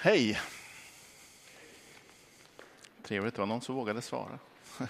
Hej! 0.00 0.40
Trevligt, 3.02 3.34
det 3.34 3.40
var 3.40 3.46
någon 3.46 3.60
som 3.60 3.74
vågade 3.74 4.02
svara. 4.02 4.38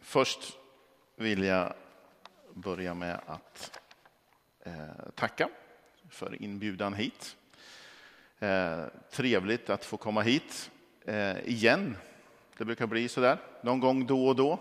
Först 0.00 0.58
vill 1.16 1.44
jag 1.44 1.74
börja 2.54 2.94
med 2.94 3.20
att 3.26 3.80
eh, 4.60 4.72
tacka 5.14 5.48
för 6.10 6.42
inbjudan 6.42 6.94
hit. 6.94 7.36
Eh, 8.38 8.84
trevligt 9.10 9.70
att 9.70 9.84
få 9.84 9.96
komma 9.96 10.22
hit 10.22 10.70
eh, 11.04 11.48
igen. 11.48 11.96
Det 12.58 12.64
brukar 12.64 12.86
bli 12.86 13.08
så 13.08 13.20
där, 13.20 13.38
någon 13.62 13.80
gång 13.80 14.06
då 14.06 14.28
och 14.28 14.36
då. 14.36 14.58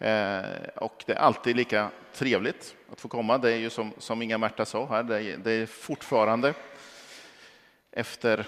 Eh, 0.00 0.68
och 0.76 1.04
det 1.06 1.12
är 1.12 1.16
alltid 1.16 1.56
lika 1.56 1.90
trevligt 2.12 2.74
att 2.92 3.00
få 3.00 3.08
komma. 3.08 3.38
Det 3.38 3.52
är 3.52 3.56
ju 3.56 3.70
som, 3.70 3.92
som 3.98 4.22
Inga-Märta 4.22 4.64
sa 4.64 4.86
här, 4.86 5.02
det 5.02 5.22
är, 5.22 5.36
det 5.36 5.52
är 5.52 5.66
fortfarande 5.66 6.54
efter, 7.90 8.46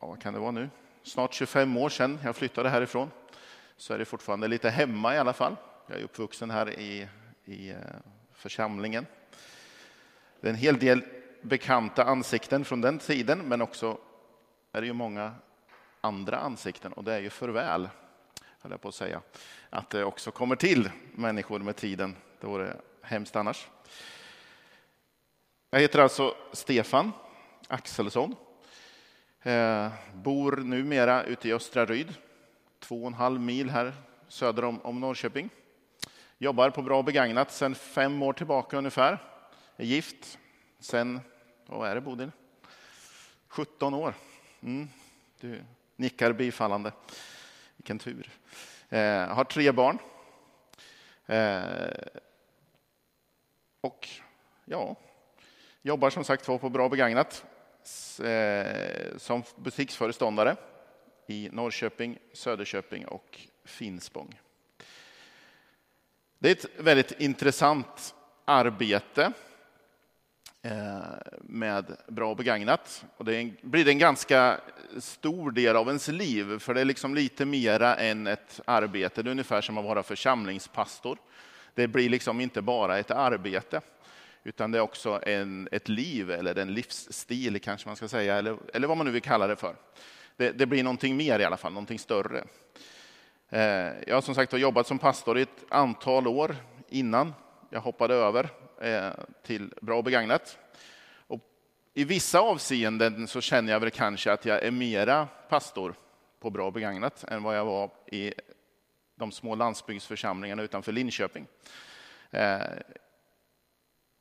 ja, 0.00 0.06
vad 0.06 0.22
kan 0.22 0.34
det 0.34 0.40
vara 0.40 0.50
nu, 0.50 0.70
snart 1.02 1.34
25 1.34 1.76
år 1.76 1.88
sedan 1.88 2.18
jag 2.24 2.36
flyttade 2.36 2.68
härifrån, 2.68 3.10
så 3.76 3.94
är 3.94 3.98
det 3.98 4.04
fortfarande 4.04 4.48
lite 4.48 4.70
hemma 4.70 5.14
i 5.14 5.18
alla 5.18 5.32
fall. 5.32 5.56
Jag 5.86 5.98
är 5.98 6.04
uppvuxen 6.04 6.50
här 6.50 6.70
i, 6.78 7.08
i 7.44 7.70
eh, 7.70 7.76
församlingen. 8.32 9.06
Det 10.40 10.48
är 10.48 10.50
en 10.50 10.56
hel 10.58 10.78
del 10.78 11.04
bekanta 11.42 12.04
ansikten 12.04 12.64
från 12.64 12.80
den 12.80 12.98
tiden, 12.98 13.38
men 13.38 13.62
också 13.62 13.98
är 14.72 14.80
det 14.80 14.86
ju 14.86 14.92
många 14.92 15.34
andra 16.00 16.38
ansikten 16.38 16.92
och 16.92 17.04
det 17.04 17.14
är 17.14 17.20
ju 17.20 17.30
förväl 17.30 17.88
höll 18.58 18.70
jag 18.70 18.80
på 18.80 18.88
att 18.88 18.94
säga, 18.94 19.20
att 19.70 19.90
det 19.90 20.04
också 20.04 20.30
kommer 20.30 20.56
till 20.56 20.90
människor 21.14 21.58
med 21.58 21.76
tiden. 21.76 22.16
Det 22.40 22.46
vore 22.46 22.76
hemskt 23.02 23.36
annars. 23.36 23.68
Jag 25.70 25.80
heter 25.80 25.98
alltså 25.98 26.34
Stefan 26.52 27.12
Axelsson. 27.68 28.36
Eh, 29.42 29.92
bor 30.14 30.56
numera 30.56 31.22
ute 31.22 31.48
i 31.48 31.52
Östra 31.52 31.84
Ryd, 31.84 32.14
två 32.80 33.00
och 33.00 33.06
en 33.06 33.14
halv 33.14 33.40
mil 33.40 33.70
här 33.70 33.92
söder 34.28 34.64
om, 34.64 34.80
om 34.80 35.00
Norrköping. 35.00 35.50
Jobbar 36.38 36.70
på 36.70 36.82
Bra 36.82 37.02
Begagnat 37.02 37.52
sedan 37.52 37.74
fem 37.74 38.22
år 38.22 38.32
tillbaka 38.32 38.78
ungefär. 38.78 39.18
Är 39.76 39.84
gift 39.84 40.38
sedan, 40.80 41.20
vad 41.66 41.90
är 41.90 41.94
det 41.94 42.00
Bodil? 42.00 42.30
17 43.48 43.94
år. 43.94 44.14
Mm, 44.62 44.88
du 45.40 45.62
nickar 45.96 46.32
bifallande. 46.32 46.92
Vilken 47.88 47.98
tur. 47.98 48.30
Eh, 48.88 49.26
har 49.26 49.44
tre 49.44 49.72
barn. 49.72 49.98
Eh, 51.26 52.08
och 53.80 54.08
ja, 54.64 54.96
jobbar 55.82 56.10
som 56.10 56.24
sagt 56.24 56.46
på 56.46 56.68
Bra 56.68 56.88
Begagnat 56.88 57.44
eh, 58.22 59.16
som 59.16 59.42
butiksföreståndare 59.56 60.56
i 61.26 61.48
Norrköping, 61.52 62.18
Söderköping 62.32 63.06
och 63.06 63.40
Finspång. 63.64 64.40
Det 66.38 66.48
är 66.48 66.52
ett 66.52 66.78
väldigt 66.78 67.20
intressant 67.20 68.14
arbete 68.44 69.32
Eh, 70.70 71.00
med 71.40 71.96
bra 72.06 72.30
och 72.30 72.36
begagnat. 72.36 73.04
Och 73.16 73.24
det 73.24 73.50
blir 73.62 73.88
en 73.88 73.98
ganska 73.98 74.60
stor 74.98 75.50
del 75.50 75.76
av 75.76 75.86
ens 75.86 76.08
liv, 76.08 76.58
för 76.58 76.74
det 76.74 76.80
är 76.80 76.84
liksom 76.84 77.14
lite 77.14 77.44
mera 77.44 77.96
än 77.96 78.26
ett 78.26 78.60
arbete. 78.64 79.22
Det 79.22 79.28
är 79.28 79.30
ungefär 79.30 79.60
som 79.60 79.78
att 79.78 79.84
vara 79.84 80.02
församlingspastor. 80.02 81.18
Det 81.74 81.88
blir 81.88 82.08
liksom 82.08 82.40
inte 82.40 82.62
bara 82.62 82.98
ett 82.98 83.10
arbete, 83.10 83.80
utan 84.44 84.70
det 84.70 84.78
är 84.78 84.82
också 84.82 85.20
en, 85.26 85.68
ett 85.72 85.88
liv 85.88 86.30
eller 86.30 86.58
en 86.58 86.74
livsstil 86.74 87.60
kanske 87.60 87.88
man 87.88 87.96
ska 87.96 88.08
säga, 88.08 88.36
eller, 88.36 88.56
eller 88.74 88.88
vad 88.88 88.96
man 88.96 89.06
nu 89.06 89.12
vill 89.12 89.22
kalla 89.22 89.46
det 89.46 89.56
för. 89.56 89.74
Det, 90.36 90.50
det 90.50 90.66
blir 90.66 90.82
någonting 90.82 91.16
mer 91.16 91.38
i 91.38 91.44
alla 91.44 91.56
fall, 91.56 91.72
någonting 91.72 91.98
större. 91.98 92.44
Eh, 93.48 93.92
jag 94.06 94.14
har 94.14 94.20
som 94.20 94.34
sagt 94.34 94.52
jobbat 94.52 94.86
som 94.86 94.98
pastor 94.98 95.38
i 95.38 95.42
ett 95.42 95.64
antal 95.68 96.26
år 96.26 96.56
innan 96.88 97.34
jag 97.70 97.80
hoppade 97.80 98.14
över 98.14 98.48
eh, 98.80 99.10
till 99.42 99.74
Bra 99.80 99.98
och 99.98 100.04
begagnat. 100.04 100.58
I 101.94 102.04
vissa 102.04 102.40
avseenden 102.40 103.28
så 103.28 103.40
känner 103.40 103.72
jag 103.72 103.80
väl 103.80 103.90
kanske 103.90 104.32
att 104.32 104.44
jag 104.44 104.62
är 104.62 104.70
mera 104.70 105.26
pastor 105.48 105.94
på 106.40 106.50
Bra 106.50 106.70
begagnat 106.70 107.24
än 107.24 107.42
vad 107.42 107.56
jag 107.56 107.64
var 107.64 107.90
i 108.06 108.34
de 109.14 109.32
små 109.32 109.54
landsbygdsförsamlingarna 109.54 110.62
utanför 110.62 110.92
Linköping. 110.92 111.46
Eh, 112.30 112.60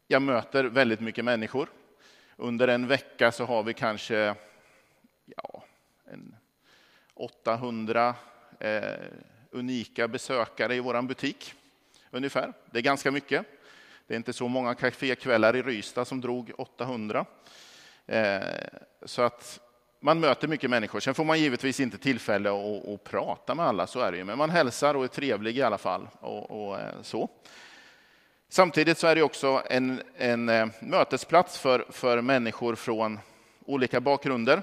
jag 0.07 0.21
möter 0.21 0.63
väldigt 0.63 0.99
mycket 0.99 1.25
människor. 1.25 1.69
Under 2.35 2.67
en 2.67 2.87
vecka 2.87 3.31
så 3.31 3.45
har 3.45 3.63
vi 3.63 3.73
kanske 3.73 4.35
ja, 5.25 5.63
en 6.05 6.35
800 7.13 8.15
eh, 8.59 8.81
unika 9.51 10.07
besökare 10.07 10.75
i 10.75 10.79
vår 10.79 11.01
butik. 11.01 11.53
Ungefär. 12.11 12.53
Det 12.71 12.79
är 12.79 12.83
ganska 12.83 13.11
mycket. 13.11 13.45
Det 14.07 14.13
är 14.13 14.17
inte 14.17 14.33
så 14.33 14.47
många 14.47 14.73
kafékvällar 14.73 15.55
i 15.55 15.61
Rystad 15.61 16.05
som 16.05 16.21
drog 16.21 16.51
800. 16.57 17.25
Eh, 18.05 18.39
så 19.05 19.21
att 19.21 19.59
man 19.99 20.19
möter 20.19 20.47
mycket 20.47 20.69
människor. 20.69 20.99
Sen 20.99 21.13
får 21.13 21.25
man 21.25 21.39
givetvis 21.39 21.79
inte 21.79 21.97
tillfälle 21.97 22.49
att, 22.49 22.87
att 22.87 23.03
prata 23.03 23.55
med 23.55 23.65
alla, 23.65 23.87
så 23.87 23.99
är 23.99 24.11
det 24.11 24.17
ju. 24.17 24.23
Men 24.23 24.37
man 24.37 24.49
hälsar 24.49 24.95
och 24.95 25.03
är 25.03 25.07
trevlig 25.07 25.57
i 25.57 25.61
alla 25.61 25.77
fall. 25.77 26.07
Och, 26.19 26.69
och 26.69 26.79
eh, 26.79 27.01
så. 27.01 27.29
Samtidigt 28.49 28.97
så 28.97 29.07
är 29.07 29.15
det 29.15 29.23
också 29.23 29.61
en, 29.69 30.01
en 30.17 30.49
eh, 30.49 30.67
mötesplats 30.79 31.59
för, 31.59 31.85
för 31.89 32.21
människor 32.21 32.75
från 32.75 33.19
olika 33.65 34.01
bakgrunder. 34.01 34.61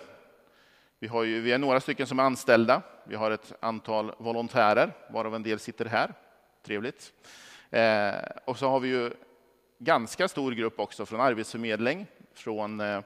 Vi, 0.99 1.07
har 1.09 1.25
ju, 1.25 1.41
vi 1.41 1.53
är 1.53 1.59
några 1.59 1.81
stycken 1.81 2.07
som 2.07 2.19
är 2.19 2.23
anställda. 2.23 2.83
Vi 3.05 3.17
har 3.17 3.31
ett 3.31 3.53
antal 3.61 4.15
volontärer, 4.19 4.93
varav 5.11 5.35
en 5.35 5.43
del 5.43 5.59
sitter 5.59 5.85
här. 5.85 6.13
Trevligt. 6.63 7.13
Eh, 7.71 8.15
och 8.45 8.59
så 8.59 8.69
har 8.69 8.81
vi 8.81 8.89
ju 8.89 9.11
ganska 9.85 10.29
stor 10.29 10.53
grupp 10.53 10.81
också 10.81 11.07
från 11.07 11.21
Arbetsförmedling, 11.21 12.07
från 12.35 12.81
eh, 12.81 13.01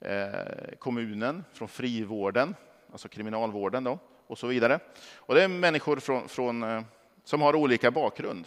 eh, 0.00 0.78
kommunen, 0.78 1.44
från 1.52 1.68
frivården, 1.68 2.54
alltså 2.92 3.08
kriminalvården 3.08 3.84
då, 3.84 3.98
och 4.26 4.38
så 4.38 4.46
vidare. 4.46 4.78
Och 5.16 5.34
det 5.34 5.42
är 5.42 5.48
människor 5.48 5.96
från, 5.96 6.28
från, 6.28 6.62
eh, 6.62 6.82
som 7.24 7.42
har 7.42 7.56
olika 7.56 7.90
bakgrund. 7.90 8.46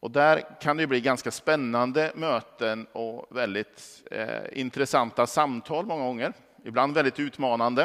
Och 0.00 0.10
där 0.10 0.60
kan 0.60 0.76
det 0.76 0.86
bli 0.86 1.00
ganska 1.00 1.30
spännande 1.30 2.12
möten 2.14 2.86
och 2.92 3.36
väldigt 3.36 4.02
eh, 4.10 4.42
intressanta 4.52 5.26
samtal 5.26 5.86
många 5.86 6.04
gånger. 6.04 6.32
Ibland 6.64 6.94
väldigt 6.94 7.20
utmanande. 7.20 7.82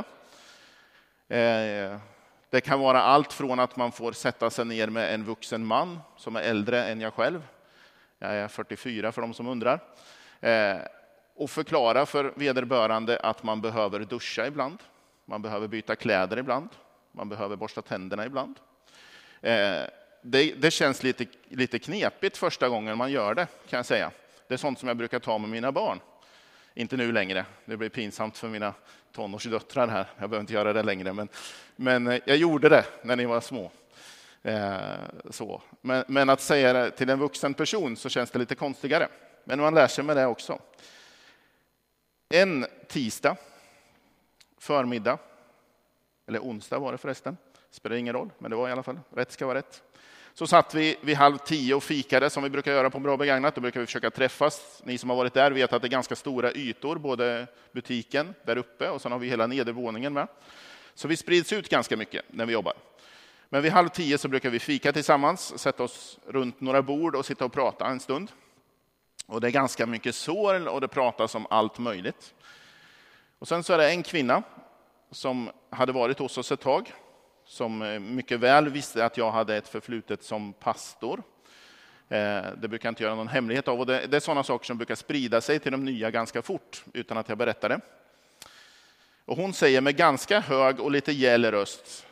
Eh, 1.28 1.98
det 2.50 2.62
kan 2.64 2.80
vara 2.80 3.02
allt 3.02 3.34
från 3.34 3.60
att 3.60 3.76
man 3.76 3.92
får 3.92 4.12
sätta 4.12 4.50
sig 4.50 4.66
ner 4.66 4.88
med 4.88 5.14
en 5.14 5.24
vuxen 5.24 5.66
man 5.66 6.00
som 6.18 6.36
är 6.36 6.42
äldre 6.42 6.86
än 6.86 7.02
jag 7.02 7.14
själv. 7.14 7.42
Jag 8.20 8.32
är 8.32 8.48
44 8.48 9.12
för 9.12 9.22
de 9.22 9.34
som 9.34 9.48
undrar. 9.48 9.80
Eh, 10.40 10.78
och 11.36 11.50
förklara 11.50 12.06
för 12.06 12.34
vederbörande 12.36 13.20
att 13.20 13.44
man 13.44 13.62
behöver 13.62 14.00
duscha 14.00 14.48
ibland. 14.48 14.78
Man 15.26 15.42
behöver 15.42 15.68
byta 15.68 15.96
kläder 15.96 16.38
ibland. 16.38 16.70
Man 17.12 17.30
behöver 17.30 17.56
borsta 17.56 17.82
tänderna 17.82 18.26
ibland. 18.26 18.60
Eh, 19.42 19.84
det, 20.22 20.54
det, 20.54 20.72
känns 20.72 21.04
lite, 21.04 21.26
lite 21.50 21.80
knepigt 21.80 22.38
första 22.38 22.70
gången 22.70 22.98
man 22.98 23.12
gör 23.12 23.36
det, 23.36 23.48
kan 23.70 23.78
jag 23.78 23.86
säga. 23.86 24.12
Det 24.48 24.54
är 24.54 24.58
sånt 24.58 24.80
som 24.80 24.88
jag 24.88 24.98
brukar 24.98 25.20
ta 25.20 25.38
med 25.38 25.50
mina 25.50 25.72
barn. 25.72 26.00
Inte 26.74 26.98
nu 26.98 27.12
längre, 27.12 27.46
det 27.66 27.78
blir 27.78 27.90
pinsamt 27.90 28.38
för 28.38 28.48
mina 28.48 28.74
tonårsdöttrar 29.12 29.88
här. 29.88 30.06
Jag 30.18 30.30
behöver 30.30 30.42
inte 30.42 30.54
göra 30.54 30.74
det 30.74 30.84
längre, 30.84 31.14
men, 31.14 31.28
men 31.76 32.08
eh, 32.08 32.20
jag 32.26 32.38
gjorde 32.38 32.70
det 32.70 32.86
när 33.02 33.16
ni 33.16 33.26
var 33.26 33.42
små. 33.42 33.72
Eh, 34.44 34.94
så. 35.30 35.62
Men, 35.82 36.04
men, 36.08 36.30
att 36.30 36.42
säga 36.42 36.74
det 36.74 36.92
till 36.92 37.10
en 37.10 37.20
vuxen 37.20 37.54
person 37.54 37.98
så 37.98 38.10
känns 38.10 38.32
det 38.32 38.40
lite 38.40 38.56
konstigare. 38.56 39.08
Men 39.44 39.60
man 39.60 39.74
lär 39.74 39.88
sig 39.88 40.04
med 40.04 40.18
det 40.18 40.26
också. 40.26 40.60
En 42.30 42.66
tisdag 42.88 43.38
förmiddag, 44.58 45.18
eller 46.28 46.40
onsdag 46.40 46.80
var 46.80 46.92
det 46.92 46.98
förresten, 46.98 47.38
spelar 47.72 47.96
ingen 47.96 48.14
roll, 48.14 48.30
men 48.38 48.52
det 48.52 48.58
var 48.58 48.70
i 48.70 48.72
alla 48.72 48.84
fall 48.84 49.00
rätt 49.10 49.32
ska 49.32 49.46
vara 49.46 49.58
rätt. 49.58 49.84
Så 50.34 50.48
satt 50.48 50.76
vi 50.76 50.98
vid 51.02 51.18
halv 51.18 51.38
tio 51.38 51.76
och 51.76 51.84
fikade 51.84 52.30
som 52.30 52.44
vi 52.44 52.50
brukar 52.50 52.72
göra 52.72 52.90
på 52.90 53.00
Bra 53.00 53.18
Begagnat. 53.18 53.56
Då 53.56 53.62
brukar 53.62 53.80
vi 53.80 53.86
försöka 53.86 54.10
träffas. 54.10 54.82
Ni 54.86 54.98
som 54.98 55.10
har 55.10 55.18
varit 55.18 55.34
där 55.34 55.52
vet 55.52 55.74
att 55.74 55.82
det 55.82 55.88
är 55.88 55.90
ganska 55.90 56.16
stora 56.16 56.52
ytor, 56.52 56.96
både 56.96 57.48
butiken 57.72 58.36
där 58.46 58.58
uppe 58.58 58.90
och 58.90 59.02
sen 59.02 59.12
har 59.12 59.20
vi 59.20 59.30
hela 59.30 59.48
nedervåningen 59.48 60.14
med. 60.14 60.28
Så 60.94 61.08
vi 61.08 61.18
sprids 61.18 61.54
ut 61.54 61.70
ganska 61.70 61.98
mycket 61.98 62.26
när 62.28 62.46
vi 62.46 62.54
jobbar. 62.54 62.74
Men 63.50 63.62
vid 63.62 63.72
halv 63.72 63.90
tio 63.90 64.18
så 64.18 64.28
brukar 64.28 64.50
vi 64.50 64.60
fika 64.60 64.94
tillsammans, 64.94 65.60
sätta 65.60 65.84
oss 65.84 66.20
runt 66.28 66.62
några 66.62 66.82
bord 66.82 67.16
och 67.16 67.26
sitta 67.26 67.46
och 67.46 67.54
prata 67.54 67.88
en 67.88 68.00
stund. 68.00 68.32
Och 69.26 69.42
det 69.42 69.48
är 69.48 69.52
ganska 69.52 69.86
mycket 69.86 70.16
sorl 70.16 70.68
och 70.68 70.82
det 70.82 70.88
pratas 70.88 71.36
om 71.36 71.48
allt 71.50 71.78
möjligt. 71.80 72.34
Och 73.40 73.48
sen 73.48 73.64
så 73.64 73.74
är 73.74 73.78
det 73.78 73.90
en 73.90 74.04
kvinna 74.04 74.44
som 75.12 75.50
hade 75.70 75.92
varit 75.92 76.20
hos 76.20 76.38
oss 76.38 76.52
ett 76.52 76.60
tag 76.60 76.94
som 77.46 77.82
eh, 77.82 78.00
mycket 78.00 78.40
väl 78.40 78.70
visste 78.70 79.06
att 79.06 79.18
jag 79.18 79.32
hade 79.32 79.58
ett 79.58 79.68
förflutet 79.68 80.24
som 80.24 80.54
pastor. 80.54 81.24
Eh, 82.10 82.42
det 82.58 82.68
brukar 82.68 82.88
jag 82.88 82.92
inte 82.92 83.04
göra 83.04 83.16
någon 83.16 83.28
hemlighet 83.28 83.68
av. 83.68 83.80
Och 83.80 83.86
det, 83.86 84.08
det 84.08 84.18
är 84.18 84.22
sådana 84.22 84.44
saker 84.44 84.66
som 84.66 84.78
brukar 84.78 84.96
sprida 84.96 85.42
sig 85.42 85.60
till 85.60 85.72
de 85.72 85.86
nya 85.86 86.12
ganska 86.12 86.42
fort, 86.42 86.84
utan 86.94 87.18
att 87.18 87.30
jag 87.30 87.38
berättar 87.38 87.70
det. 87.70 87.80
Och 89.26 89.38
hon 89.38 89.54
säger 89.54 89.82
med 89.82 89.96
ganska 89.96 90.40
hög 90.40 90.80
och 90.80 90.92
lite 90.92 91.12
gäll 91.12 91.52
röst. 91.52 92.06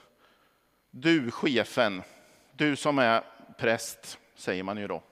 Du 0.91 1.31
chefen, 1.31 2.03
du 2.51 2.75
som 2.75 2.99
är 2.99 3.23
präst, 3.57 4.19
säger 4.35 4.63
man 4.63 4.77
ju 4.77 4.87
då, 4.87 5.03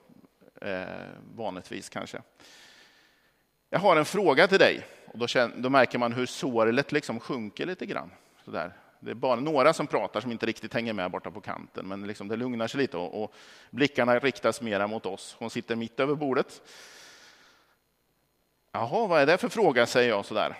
eh, 0.60 0.86
vanligtvis 1.34 1.88
kanske. 1.88 2.22
Jag 3.70 3.78
har 3.78 3.96
en 3.96 4.04
fråga 4.04 4.48
till 4.48 4.58
dig. 4.58 4.86
Och 5.06 5.18
då, 5.18 5.26
känner, 5.26 5.56
då 5.56 5.70
märker 5.70 5.98
man 5.98 6.12
hur 6.12 6.26
sorlet 6.26 6.92
liksom 6.92 7.20
sjunker 7.20 7.66
lite 7.66 7.86
grann. 7.86 8.10
Sådär. 8.44 8.72
Det 9.00 9.10
är 9.10 9.14
bara 9.14 9.40
några 9.40 9.72
som 9.72 9.86
pratar 9.86 10.20
som 10.20 10.32
inte 10.32 10.46
riktigt 10.46 10.74
hänger 10.74 10.92
med 10.92 11.10
borta 11.10 11.30
på 11.30 11.40
kanten, 11.40 11.88
men 11.88 12.06
liksom 12.06 12.28
det 12.28 12.36
lugnar 12.36 12.66
sig 12.66 12.80
lite 12.80 12.96
och, 12.96 13.22
och 13.22 13.34
blickarna 13.70 14.18
riktas 14.18 14.60
mera 14.60 14.86
mot 14.86 15.06
oss. 15.06 15.36
Hon 15.38 15.50
sitter 15.50 15.76
mitt 15.76 16.00
över 16.00 16.14
bordet. 16.14 16.62
Jaha, 18.72 19.06
vad 19.06 19.20
är 19.20 19.26
det 19.26 19.38
för 19.38 19.48
fråga, 19.48 19.86
säger 19.86 20.08
jag 20.08 20.24
sådär. 20.24 20.56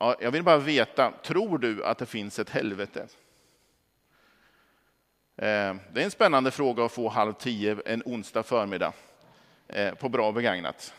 Ja, 0.00 0.16
jag 0.20 0.30
vill 0.30 0.42
bara 0.42 0.58
veta, 0.58 1.12
tror 1.22 1.58
du 1.58 1.84
att 1.84 1.98
det 1.98 2.06
finns 2.06 2.38
ett 2.38 2.50
helvete? 2.50 3.06
Eh, 5.36 5.74
det 5.92 6.00
är 6.00 6.04
en 6.04 6.10
spännande 6.10 6.50
fråga 6.50 6.84
att 6.84 6.92
få 6.92 7.08
halv 7.08 7.32
tio 7.32 7.76
en 7.86 8.02
onsdag 8.04 8.42
förmiddag 8.42 8.92
eh, 9.68 9.94
på 9.94 10.08
Bra 10.08 10.32
begagnat. 10.32 10.94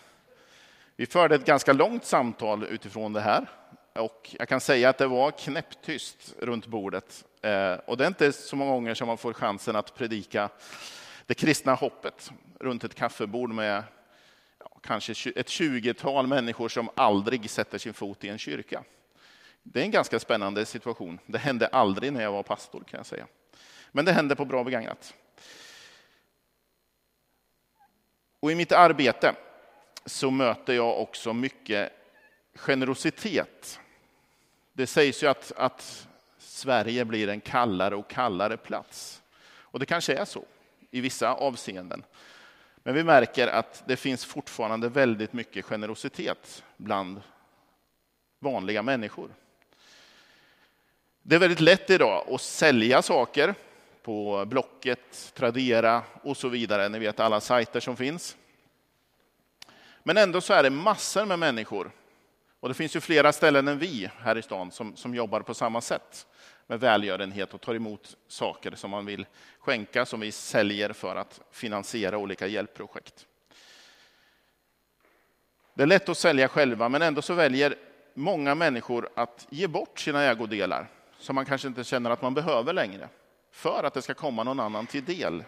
Vi 0.95 1.05
förde 1.05 1.35
ett 1.35 1.45
ganska 1.45 1.73
långt 1.73 2.05
samtal 2.05 2.63
utifrån 2.63 3.13
det 3.13 3.21
här 3.21 3.47
och 3.93 4.35
jag 4.39 4.47
kan 4.47 4.61
säga 4.61 4.89
att 4.89 4.97
det 4.97 5.07
var 5.07 5.31
knäpptyst 5.31 6.35
runt 6.39 6.67
bordet. 6.67 7.25
Eh, 7.41 7.73
och 7.73 7.97
det 7.97 8.03
är 8.03 8.07
inte 8.07 8.31
så 8.31 8.55
många 8.55 8.71
gånger 8.71 8.93
som 8.93 9.07
man 9.07 9.17
får 9.17 9.33
chansen 9.33 9.75
att 9.75 9.95
predika 9.95 10.49
det 11.25 11.33
kristna 11.33 11.73
hoppet 11.73 12.31
runt 12.59 12.83
ett 12.83 12.95
kaffebord 12.95 13.49
med 13.49 13.83
kanske 14.87 15.31
ett 15.35 15.49
tjugotal 15.49 16.27
människor 16.27 16.69
som 16.69 16.89
aldrig 16.95 17.49
sätter 17.49 17.77
sin 17.77 17.93
fot 17.93 18.23
i 18.23 18.29
en 18.29 18.37
kyrka. 18.37 18.83
Det 19.63 19.79
är 19.79 19.83
en 19.83 19.91
ganska 19.91 20.19
spännande 20.19 20.65
situation. 20.65 21.19
Det 21.25 21.37
hände 21.37 21.67
aldrig 21.67 22.13
när 22.13 22.23
jag 22.23 22.31
var 22.31 22.43
pastor 22.43 22.83
kan 22.89 22.97
jag 22.97 23.05
säga. 23.05 23.27
Men 23.91 24.05
det 24.05 24.11
hände 24.11 24.35
på 24.35 24.45
Bra 24.45 24.63
begagnat. 24.63 25.13
Och 28.39 28.51
i 28.51 28.55
mitt 28.55 28.71
arbete 28.71 29.35
så 30.05 30.31
möter 30.31 30.73
jag 30.73 31.01
också 31.01 31.33
mycket 31.33 31.93
generositet. 32.55 33.79
Det 34.73 34.87
sägs 34.87 35.23
ju 35.23 35.27
att, 35.27 35.51
att 35.55 36.07
Sverige 36.37 37.05
blir 37.05 37.29
en 37.29 37.41
kallare 37.41 37.95
och 37.95 38.09
kallare 38.09 38.57
plats. 38.57 39.21
Och 39.59 39.79
det 39.79 39.85
kanske 39.85 40.13
är 40.13 40.25
så 40.25 40.45
i 40.91 41.01
vissa 41.01 41.33
avseenden. 41.33 42.03
Men 42.87 42.95
vi 42.95 43.03
märker 43.03 43.47
att 43.47 43.83
det 43.85 43.97
finns 43.97 44.25
fortfarande 44.25 44.89
väldigt 44.89 45.33
mycket 45.33 45.65
generositet 45.65 46.63
bland 46.77 47.21
vanliga 48.39 48.83
människor. 48.83 49.29
Det 51.23 51.35
är 51.35 51.39
väldigt 51.39 51.59
lätt 51.59 51.89
idag 51.89 52.27
att 52.29 52.41
sälja 52.41 53.01
saker 53.01 53.55
på 54.03 54.45
Blocket, 54.45 55.31
Tradera 55.35 56.03
och 56.23 56.37
så 56.37 56.49
vidare. 56.49 56.89
Ni 56.89 56.99
vet 56.99 57.19
alla 57.19 57.41
sajter 57.41 57.79
som 57.79 57.97
finns. 57.97 58.37
Men 60.03 60.17
ändå 60.17 60.41
så 60.41 60.53
är 60.53 60.63
det 60.63 60.69
massor 60.69 61.25
med 61.25 61.39
människor. 61.39 61.91
Och 62.59 62.69
det 62.69 62.75
finns 62.75 62.95
ju 62.95 63.01
flera 63.01 63.33
ställen 63.33 63.67
än 63.67 63.79
vi 63.79 64.09
här 64.19 64.37
i 64.37 64.41
stan 64.41 64.71
som, 64.71 64.95
som 64.95 65.15
jobbar 65.15 65.41
på 65.41 65.53
samma 65.53 65.81
sätt 65.81 66.27
med 66.67 66.79
välgörenhet 66.79 67.53
och 67.53 67.61
tar 67.61 67.75
emot 67.75 68.17
saker 68.27 68.75
som 68.75 68.91
man 68.91 69.05
vill 69.05 69.25
skänka, 69.59 70.05
som 70.05 70.19
vi 70.19 70.31
säljer 70.31 70.93
för 70.93 71.15
att 71.15 71.41
finansiera 71.51 72.17
olika 72.17 72.47
hjälpprojekt. 72.47 73.25
Det 75.73 75.83
är 75.83 75.87
lätt 75.87 76.09
att 76.09 76.17
sälja 76.17 76.47
själva, 76.47 76.89
men 76.89 77.01
ändå 77.01 77.21
så 77.21 77.33
väljer 77.33 77.75
många 78.13 78.55
människor 78.55 79.09
att 79.15 79.47
ge 79.49 79.67
bort 79.67 79.99
sina 79.99 80.23
ägodelar 80.23 80.87
som 81.19 81.35
man 81.35 81.45
kanske 81.45 81.67
inte 81.67 81.83
känner 81.83 82.09
att 82.09 82.21
man 82.21 82.33
behöver 82.33 82.73
längre, 82.73 83.09
för 83.51 83.83
att 83.83 83.93
det 83.93 84.01
ska 84.01 84.13
komma 84.13 84.43
någon 84.43 84.59
annan 84.59 84.87
till 84.87 85.05
del. 85.05 85.43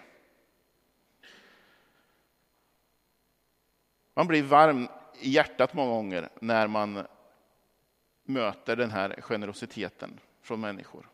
Man 4.13 4.27
blir 4.27 4.43
varm 4.43 4.87
i 5.21 5.29
hjärtat 5.29 5.73
många 5.73 5.91
gånger 5.91 6.29
när 6.39 6.67
man 6.67 7.07
möter 8.23 8.75
den 8.75 8.91
här 8.91 9.21
generositeten 9.21 10.19
från 10.41 10.61
människor. 10.61 11.09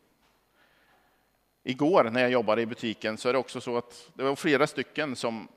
Igår 1.63 2.04
när 2.04 2.22
jag 2.22 2.31
jobbade 2.31 2.62
i 2.62 2.66
butiken 2.66 3.18
så 3.18 3.30
är 3.30 3.33
det 3.33 3.39
också 3.39 3.62
så 3.62 3.77
att 3.77 4.10
det 4.13 4.24
var 4.24 4.36
flera 4.36 4.68
stycken 4.68 5.16
som 5.16 5.48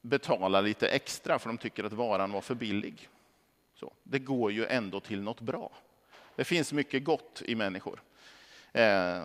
betalar 0.00 0.62
lite 0.62 0.88
extra 0.88 1.38
för 1.38 1.48
de 1.48 1.58
tycker 1.58 1.84
att 1.84 1.92
varan 1.92 2.32
var 2.32 2.40
för 2.40 2.54
billig. 2.54 3.08
Så, 3.74 3.92
det 4.02 4.18
går 4.18 4.52
ju 4.52 4.66
ändå 4.66 5.00
till 5.00 5.22
något 5.22 5.40
bra. 5.40 5.70
Det 6.36 6.44
finns 6.44 6.72
mycket 6.72 7.04
gott 7.04 7.42
i 7.44 7.54
människor. 7.54 8.02
Eh, 8.72 9.24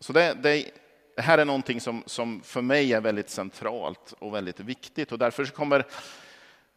så 0.00 0.12
det, 0.12 0.34
det, 0.42 0.70
det, 1.16 1.22
här 1.22 1.38
är 1.38 1.44
någonting 1.44 1.80
som, 1.80 2.02
som 2.06 2.40
för 2.40 2.62
mig 2.62 2.92
är 2.92 3.00
väldigt 3.00 3.30
centralt 3.30 4.14
och 4.18 4.34
väldigt 4.34 4.60
viktigt 4.60 5.12
och 5.12 5.18
därför 5.18 5.44
kommer 5.44 5.86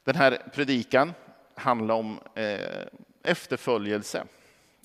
den 0.04 0.16
här 0.16 0.50
predikan 0.54 1.14
handla 1.60 1.94
om 1.94 2.20
eh, 2.36 2.88
efterföljelse, 3.24 4.24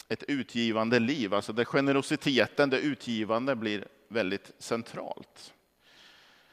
ett 0.09 0.23
utgivande 0.23 0.99
liv. 0.99 1.35
Alltså 1.35 1.53
där 1.53 1.65
generositeten, 1.65 2.71
det 2.71 2.79
utgivande, 2.79 3.57
blir 3.57 3.85
väldigt 4.09 4.53
centralt. 4.59 5.55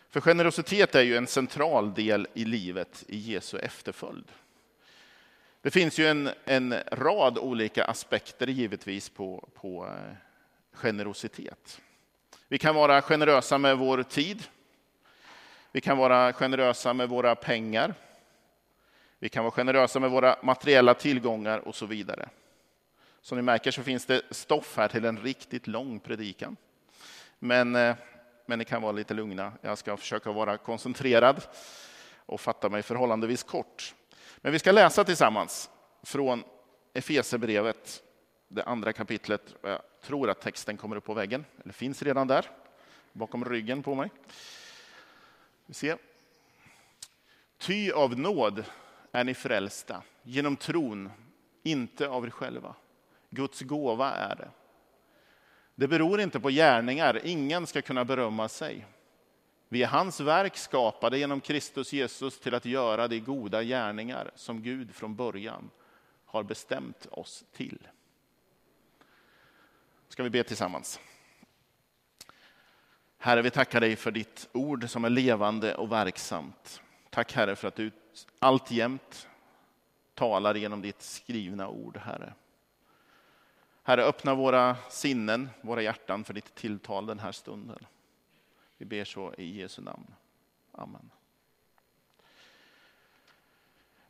För 0.09 0.21
generositet 0.21 0.95
är 0.95 1.01
ju 1.01 1.17
en 1.17 1.27
central 1.27 1.93
del 1.93 2.27
i 2.33 2.45
livet 2.45 3.03
i 3.07 3.17
Jesu 3.17 3.57
efterföljd. 3.57 4.31
Det 5.61 5.71
finns 5.71 5.99
ju 5.99 6.07
en, 6.07 6.29
en 6.45 6.75
rad 6.91 7.37
olika 7.37 7.85
aspekter 7.85 8.47
givetvis 8.47 9.09
på, 9.09 9.49
på 9.53 9.85
eh, 9.85 10.15
generositet. 10.73 11.81
Vi 12.47 12.57
kan 12.57 12.75
vara 12.75 13.01
generösa 13.01 13.57
med 13.57 13.77
vår 13.77 14.03
tid. 14.03 14.43
Vi 15.71 15.81
kan 15.81 15.97
vara 15.97 16.33
generösa 16.33 16.93
med 16.93 17.09
våra 17.09 17.35
pengar. 17.35 17.93
Vi 19.19 19.29
kan 19.29 19.43
vara 19.43 19.51
generösa 19.51 19.99
med 19.99 20.11
våra 20.11 20.35
materiella 20.43 20.93
tillgångar 20.93 21.59
och 21.59 21.75
så 21.75 21.85
vidare. 21.85 22.29
Som 23.21 23.37
ni 23.37 23.41
märker 23.41 23.71
så 23.71 23.83
finns 23.83 24.05
det 24.05 24.21
stoff 24.31 24.77
här 24.77 24.87
till 24.87 25.05
en 25.05 25.19
riktigt 25.19 25.67
lång 25.67 25.99
predikan. 25.99 26.57
Men, 27.39 27.75
eh, 27.75 27.95
men 28.45 28.59
ni 28.59 28.65
kan 28.65 28.81
vara 28.81 28.91
lite 28.91 29.13
lugna. 29.13 29.53
Jag 29.61 29.77
ska 29.77 29.97
försöka 29.97 30.31
vara 30.31 30.57
koncentrerad 30.57 31.41
och 32.15 32.41
fatta 32.41 32.69
mig 32.69 32.83
förhållandevis 32.83 33.43
kort. 33.43 33.95
Men 34.37 34.51
vi 34.51 34.59
ska 34.59 34.71
läsa 34.71 35.03
tillsammans 35.03 35.69
från 36.03 36.43
Efesebrevet, 36.93 38.03
det 38.47 38.63
andra 38.63 38.93
kapitlet. 38.93 39.55
Jag 39.61 39.81
tror 40.01 40.29
att 40.29 40.41
texten 40.41 40.77
kommer 40.77 40.95
upp 40.95 41.05
på 41.05 41.13
väggen, 41.13 41.45
eller 41.63 41.73
finns 41.73 42.01
redan 42.01 42.27
där, 42.27 42.45
bakom 43.13 43.45
ryggen 43.45 43.83
på 43.83 43.95
mig. 43.95 44.09
Vi 45.65 45.73
ser. 45.73 45.97
Ty 47.57 47.91
av 47.91 48.19
nåd 48.19 48.63
är 49.11 49.23
ni 49.23 49.33
frälsta 49.33 50.03
genom 50.23 50.55
tron, 50.55 51.11
inte 51.63 52.07
av 52.07 52.25
er 52.25 52.29
själva. 52.29 52.75
Guds 53.31 53.61
gåva 53.61 54.11
är 54.11 54.35
det. 54.35 54.49
Det 55.75 55.87
beror 55.87 56.21
inte 56.21 56.39
på 56.39 56.49
gärningar, 56.49 57.21
ingen 57.23 57.67
ska 57.67 57.81
kunna 57.81 58.05
berömma 58.05 58.49
sig. 58.49 58.85
Vi 59.69 59.83
är 59.83 59.87
hans 59.87 60.19
verk 60.19 60.57
skapade 60.57 61.17
genom 61.17 61.41
Kristus 61.41 61.93
Jesus 61.93 62.39
till 62.39 62.55
att 62.55 62.65
göra 62.65 63.07
de 63.07 63.19
goda 63.19 63.63
gärningar 63.63 64.31
som 64.35 64.61
Gud 64.61 64.95
från 64.95 65.15
början 65.15 65.69
har 66.25 66.43
bestämt 66.43 67.05
oss 67.11 67.43
till. 67.51 67.87
Ska 70.07 70.23
vi 70.23 70.29
be 70.29 70.43
tillsammans? 70.43 70.99
Herre, 73.17 73.41
vi 73.41 73.49
tackar 73.49 73.81
dig 73.81 73.95
för 73.95 74.11
ditt 74.11 74.49
ord 74.51 74.89
som 74.89 75.05
är 75.05 75.09
levande 75.09 75.75
och 75.75 75.91
verksamt. 75.91 76.81
Tack 77.09 77.33
Herre 77.33 77.55
för 77.55 77.67
att 77.67 77.75
du 77.75 77.91
alltjämt 78.39 79.27
talar 80.13 80.55
genom 80.55 80.81
ditt 80.81 81.01
skrivna 81.01 81.67
ord, 81.67 81.97
Herre. 81.97 82.33
Herre, 83.83 84.03
öppna 84.03 84.35
våra 84.35 84.77
sinnen, 84.89 85.49
våra 85.61 85.81
hjärtan 85.81 86.23
för 86.23 86.33
ditt 86.33 86.55
tilltal 86.55 87.05
den 87.05 87.19
här 87.19 87.31
stunden. 87.31 87.85
Vi 88.77 88.85
ber 88.85 89.05
så 89.05 89.33
i 89.37 89.59
Jesu 89.61 89.81
namn. 89.81 90.13
Amen. 90.71 91.11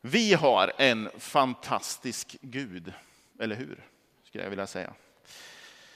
Vi 0.01 0.33
har 0.33 0.71
en 0.77 1.09
fantastisk 1.17 2.37
Gud, 2.41 2.93
eller 3.39 3.55
hur? 3.55 3.83
Skulle 4.23 4.43
jag 4.43 4.49
vilja 4.49 4.67
säga. 4.67 4.93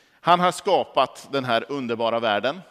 Han 0.10 0.40
har 0.40 0.52
skapat 0.52 1.28
den 1.32 1.46
här 1.46 1.66
underbara 1.70 2.20
världen. 2.20 2.62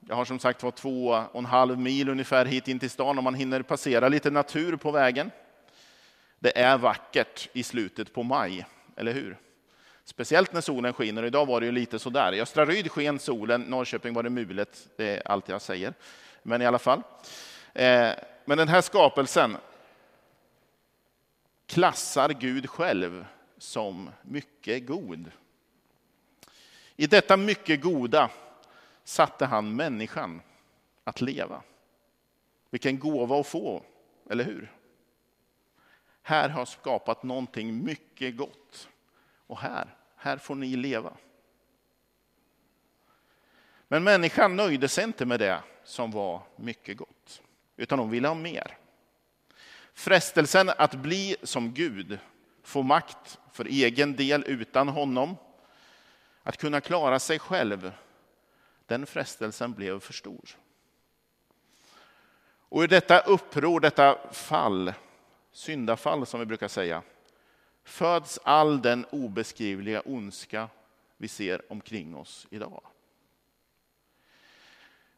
Jag 0.00 0.16
har 0.16 0.24
som 0.24 0.38
sagt 0.38 0.62
var 0.62 0.70
två 0.70 1.08
och 1.08 1.38
en 1.38 1.44
halv 1.44 1.78
mil 1.78 2.08
ungefär 2.08 2.44
hit 2.44 2.68
in 2.68 2.78
till 2.78 2.90
stan 2.90 3.18
om 3.18 3.24
man 3.24 3.34
hinner 3.34 3.62
passera 3.62 4.08
lite 4.08 4.30
natur 4.30 4.76
på 4.76 4.90
vägen. 4.90 5.30
Det 6.38 6.58
är 6.58 6.78
vackert 6.78 7.48
i 7.52 7.62
slutet 7.62 8.14
på 8.14 8.22
maj, 8.22 8.66
eller 8.96 9.12
hur? 9.12 9.36
Speciellt 10.08 10.52
när 10.52 10.60
solen 10.60 10.92
skiner. 10.92 11.22
Idag 11.22 11.46
var 11.46 11.60
det 11.60 11.66
ju 11.66 11.72
lite 11.72 11.98
sådär. 11.98 12.32
I 12.34 12.40
Östra 12.40 12.64
Ryd 12.64 12.90
sken 12.90 13.18
solen, 13.18 13.60
Norrköping 13.62 14.14
var 14.14 14.22
det 14.22 14.30
mulet. 14.30 14.88
Det 14.96 15.16
är 15.16 15.22
allt 15.28 15.48
jag 15.48 15.62
säger. 15.62 15.94
men 16.42 16.62
i 16.62 16.66
alla 16.66 16.78
fall. 16.78 17.02
Eh, 17.72 18.10
men 18.44 18.58
den 18.58 18.68
här 18.68 18.80
skapelsen 18.80 19.56
klassar 21.66 22.28
Gud 22.28 22.70
själv 22.70 23.26
som 23.58 24.10
mycket 24.22 24.86
god. 24.86 25.30
I 26.96 27.06
detta 27.06 27.36
mycket 27.36 27.80
goda 27.80 28.30
satte 29.04 29.46
han 29.46 29.76
människan 29.76 30.42
att 31.04 31.20
leva. 31.20 31.62
Vilken 32.70 32.98
gåva 32.98 33.40
att 33.40 33.46
få, 33.46 33.82
eller 34.30 34.44
hur? 34.44 34.72
Här 36.22 36.48
har 36.48 36.64
skapat 36.64 37.22
någonting 37.22 37.84
mycket 37.84 38.36
gott. 38.36 38.88
Och 39.46 39.58
här, 39.58 39.95
här 40.16 40.36
får 40.36 40.54
ni 40.54 40.76
leva. 40.76 41.12
Men 43.88 44.04
människan 44.04 44.56
nöjde 44.56 44.88
sig 44.88 45.04
inte 45.04 45.26
med 45.26 45.40
det 45.40 45.62
som 45.84 46.10
var 46.10 46.42
mycket 46.56 46.96
gott, 46.96 47.42
utan 47.76 47.98
hon 47.98 48.10
ville 48.10 48.28
ha 48.28 48.34
mer. 48.34 48.78
Frestelsen 49.94 50.70
att 50.76 50.94
bli 50.94 51.36
som 51.42 51.74
Gud, 51.74 52.18
få 52.62 52.82
makt 52.82 53.38
för 53.52 53.64
egen 53.64 54.16
del 54.16 54.44
utan 54.46 54.88
honom, 54.88 55.36
att 56.42 56.56
kunna 56.56 56.80
klara 56.80 57.18
sig 57.18 57.38
själv, 57.38 57.92
den 58.86 59.06
frestelsen 59.06 59.72
blev 59.72 60.00
för 60.00 60.12
stor. 60.12 60.56
Och 62.68 62.84
i 62.84 62.86
detta 62.86 63.20
uppror, 63.20 63.80
detta 63.80 64.32
fall, 64.32 64.92
syndafall 65.52 66.26
som 66.26 66.40
vi 66.40 66.46
brukar 66.46 66.68
säga, 66.68 67.02
föds 67.86 68.38
all 68.42 68.82
den 68.82 69.04
obeskrivliga 69.10 70.02
ondska 70.04 70.68
vi 71.16 71.28
ser 71.28 71.72
omkring 71.72 72.16
oss 72.16 72.46
idag. 72.50 72.82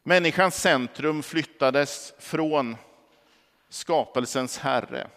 Människans 0.03 0.55
centrum 0.55 1.23
flyttades 1.23 2.13
från 2.19 2.77
skapelsens 3.69 4.57
herre 4.57 5.09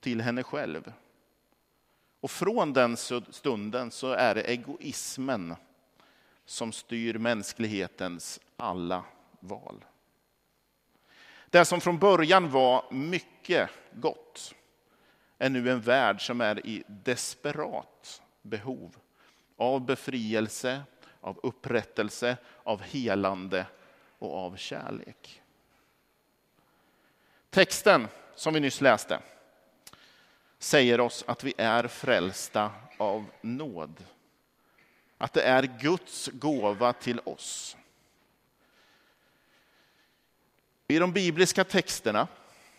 till 0.00 0.20
henne 0.20 0.42
själv. 0.42 0.92
Och 2.20 2.30
från 2.30 2.72
den 2.72 2.96
stunden 3.30 3.90
så 3.90 4.12
är 4.12 4.34
det 4.34 4.42
egoismen 4.42 5.54
som 6.44 6.72
styr 6.72 7.18
mänsklighetens 7.18 8.40
alla 8.56 9.04
val. 9.40 9.84
Det 11.50 11.64
som 11.64 11.80
från 11.80 11.98
början 11.98 12.50
var 12.50 12.84
mycket 12.90 13.70
gott 13.92 14.54
är 15.40 15.50
nu 15.50 15.70
en 15.70 15.80
värld 15.80 16.26
som 16.26 16.40
är 16.40 16.66
i 16.66 16.84
desperat 16.86 18.22
behov 18.42 18.96
av 19.56 19.80
befrielse, 19.86 20.82
av 21.20 21.40
upprättelse, 21.42 22.36
av 22.62 22.82
helande 22.82 23.66
och 24.18 24.36
av 24.36 24.56
kärlek. 24.56 25.42
Texten 27.50 28.08
som 28.34 28.54
vi 28.54 28.60
nyss 28.60 28.80
läste 28.80 29.20
säger 30.58 31.00
oss 31.00 31.24
att 31.26 31.44
vi 31.44 31.54
är 31.58 31.88
frälsta 31.88 32.70
av 32.96 33.26
nåd. 33.40 34.04
Att 35.18 35.32
det 35.32 35.42
är 35.42 35.62
Guds 35.80 36.30
gåva 36.32 36.92
till 36.92 37.20
oss. 37.24 37.76
I 40.88 40.98
de 40.98 41.12
bibliska 41.12 41.64
texterna, 41.64 42.28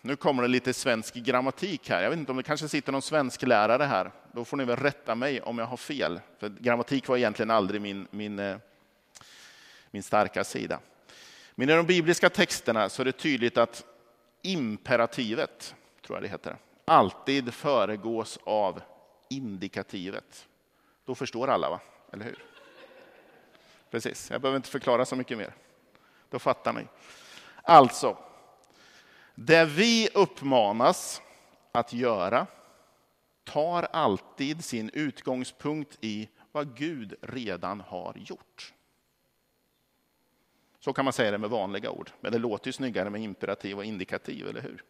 nu 0.01 0.15
kommer 0.15 0.41
det 0.41 0.47
lite 0.47 0.73
svensk 0.73 1.13
grammatik 1.13 1.89
här, 1.89 2.03
jag 2.03 2.09
vet 2.09 2.19
inte 2.19 2.31
om 2.31 2.37
det 2.37 2.43
kanske 2.43 2.67
sitter 2.67 2.91
någon 2.91 3.01
svensk 3.01 3.41
lärare 3.41 3.83
här, 3.83 4.11
då 4.31 4.45
får 4.45 4.57
ni 4.57 4.65
väl 4.65 4.75
rätta 4.75 5.15
mig 5.15 5.41
om 5.41 5.57
jag 5.57 5.65
har 5.65 5.77
fel, 5.77 6.19
för 6.39 6.49
grammatik 6.49 7.07
var 7.07 7.17
egentligen 7.17 7.51
aldrig 7.51 7.81
min, 7.81 8.07
min, 8.11 8.39
eh, 8.39 8.57
min 9.91 10.03
starka 10.03 10.43
sida. 10.43 10.79
Men 11.55 11.69
i 11.69 11.73
de 11.73 11.85
bibliska 11.85 12.29
texterna 12.29 12.89
så 12.89 13.01
är 13.01 13.05
det 13.05 13.11
tydligt 13.11 13.57
att 13.57 13.85
imperativet, 14.41 15.75
tror 16.05 16.17
jag 16.17 16.23
det 16.23 16.29
heter, 16.29 16.57
alltid 16.85 17.53
föregås 17.53 18.39
av 18.43 18.81
indikativet. 19.29 20.47
Då 21.05 21.15
förstår 21.15 21.47
alla, 21.47 21.69
va? 21.69 21.79
eller 22.13 22.25
hur? 22.25 22.43
Precis, 23.91 24.31
jag 24.31 24.41
behöver 24.41 24.55
inte 24.55 24.69
förklara 24.69 25.05
så 25.05 25.15
mycket 25.15 25.37
mer. 25.37 25.53
Då 26.29 26.39
fattar 26.39 26.73
ni. 26.73 26.87
Alltså, 27.63 28.17
det 29.45 29.65
vi 29.65 30.09
uppmanas 30.13 31.21
att 31.71 31.93
göra 31.93 32.47
tar 33.43 33.83
alltid 33.83 34.63
sin 34.63 34.89
utgångspunkt 34.93 35.97
i 36.01 36.29
vad 36.51 36.77
Gud 36.77 37.13
redan 37.21 37.81
har 37.81 38.15
gjort. 38.17 38.73
Så 40.79 40.93
kan 40.93 41.05
man 41.05 41.13
säga 41.13 41.31
det 41.31 41.37
med 41.37 41.49
vanliga 41.49 41.91
ord, 41.91 42.11
men 42.21 42.31
det 42.31 42.37
låter 42.37 42.67
ju 42.67 42.73
snyggare 42.73 43.09
med 43.09 43.21
imperativ 43.21 43.77
och 43.77 43.85
indikativ, 43.85 44.47
eller 44.47 44.61
hur? 44.61 44.83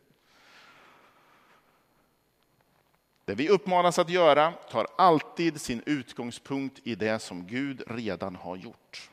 Det 3.26 3.36
vi 3.36 3.50
uppmanas 3.50 4.00
att 4.00 4.10
göra 4.10 4.52
tar 4.52 4.88
alltid 4.98 5.62
sin 5.62 5.84
utgångspunkt 5.86 6.80
i 6.84 6.96
det 6.96 7.20
som 7.20 7.48
Gud 7.48 7.84
redan 7.88 8.36
har 8.36 8.56
gjort. 8.56 9.10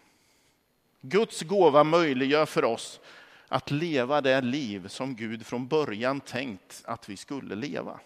Guds 1.00 1.42
gåva 1.42 1.84
möjliggör 1.84 2.46
för 2.46 2.64
oss 2.64 3.00
att 3.48 3.70
leva 3.70 4.20
det 4.20 4.40
liv 4.40 4.88
som 4.88 5.16
Gud 5.16 5.46
från 5.46 5.68
början 5.68 6.20
tänkt 6.20 6.82
att 6.84 7.08
vi 7.08 7.16
skulle 7.16 7.54
leva. 7.54 8.00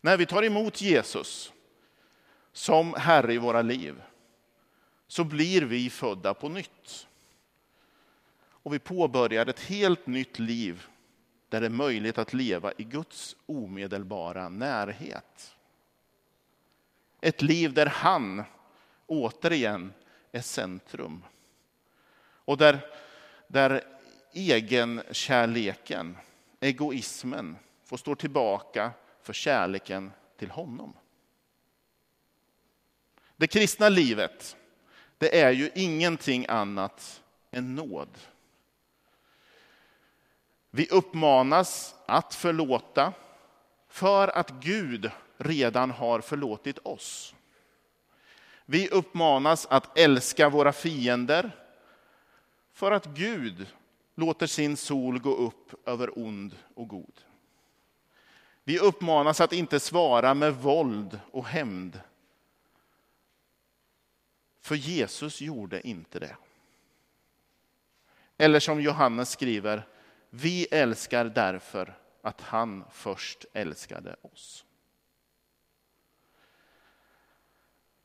När 0.00 0.16
vi 0.16 0.26
tar 0.26 0.42
emot 0.42 0.80
Jesus 0.80 1.52
som 2.52 2.94
Herre 2.94 3.34
i 3.34 3.38
våra 3.38 3.62
liv 3.62 4.02
så 5.06 5.24
blir 5.24 5.62
vi 5.62 5.90
födda 5.90 6.34
på 6.34 6.48
nytt. 6.48 7.06
Och 8.38 8.74
vi 8.74 8.78
påbörjar 8.78 9.46
ett 9.46 9.60
helt 9.60 10.06
nytt 10.06 10.38
liv 10.38 10.86
där 11.48 11.60
det 11.60 11.66
är 11.66 11.70
möjligt 11.70 12.18
att 12.18 12.32
leva 12.32 12.72
i 12.76 12.84
Guds 12.84 13.36
omedelbara 13.46 14.48
närhet. 14.48 15.56
Ett 17.20 17.42
liv 17.42 17.72
där 17.72 17.86
han 17.86 18.44
återigen 19.06 19.92
är 20.32 20.40
centrum. 20.40 21.24
Och 22.18 22.56
där, 22.56 22.78
där 23.46 23.82
egenkärleken, 24.32 26.16
egoismen, 26.60 27.56
får 27.84 27.96
stå 27.96 28.14
tillbaka 28.14 28.90
för 29.22 29.32
kärleken 29.32 30.12
till 30.36 30.50
honom. 30.50 30.96
Det 33.36 33.46
kristna 33.46 33.88
livet, 33.88 34.56
det 35.18 35.40
är 35.40 35.50
ju 35.50 35.70
ingenting 35.74 36.46
annat 36.48 37.22
än 37.50 37.74
nåd. 37.74 38.18
Vi 40.70 40.88
uppmanas 40.88 41.94
att 42.06 42.34
förlåta 42.34 43.12
för 43.88 44.28
att 44.28 44.50
Gud 44.50 45.10
redan 45.36 45.90
har 45.90 46.20
förlåtit 46.20 46.78
oss. 46.78 47.34
Vi 48.64 48.88
uppmanas 48.88 49.66
att 49.66 49.98
älska 49.98 50.48
våra 50.48 50.72
fiender 50.72 51.65
för 52.76 52.92
att 52.92 53.06
Gud 53.06 53.66
låter 54.14 54.46
sin 54.46 54.76
sol 54.76 55.18
gå 55.18 55.34
upp 55.34 55.88
över 55.88 56.18
ond 56.18 56.56
och 56.74 56.88
god. 56.88 57.20
Vi 58.64 58.78
uppmanas 58.78 59.40
att 59.40 59.52
inte 59.52 59.80
svara 59.80 60.34
med 60.34 60.54
våld 60.54 61.20
och 61.30 61.46
hämnd. 61.46 62.00
För 64.60 64.74
Jesus 64.74 65.40
gjorde 65.40 65.88
inte 65.88 66.18
det. 66.18 66.36
Eller 68.36 68.60
som 68.60 68.80
Johannes 68.80 69.30
skriver, 69.30 69.86
vi 70.30 70.66
älskar 70.70 71.24
därför 71.24 71.98
att 72.22 72.40
han 72.40 72.84
först 72.90 73.44
älskade 73.52 74.16
oss. 74.22 74.65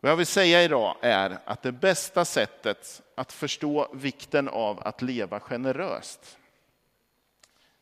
Vad 0.04 0.12
jag 0.12 0.18
vill 0.18 0.26
säga 0.26 0.64
idag 0.64 0.98
är 1.02 1.40
att 1.46 1.62
det 1.62 1.72
bästa 1.72 2.26
sättet 2.26 3.02
att 3.16 3.34
förstå 3.34 3.90
vikten 3.94 4.50
av 4.50 4.80
att 4.80 5.02
leva 5.02 5.40
generöst 5.40 6.38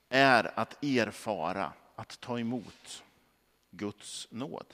är 0.10 0.60
att 0.60 0.84
erfara, 0.84 1.74
att 1.96 2.20
ta 2.20 2.40
emot 2.40 3.04
Guds 3.72 4.28
nåd. 4.32 4.74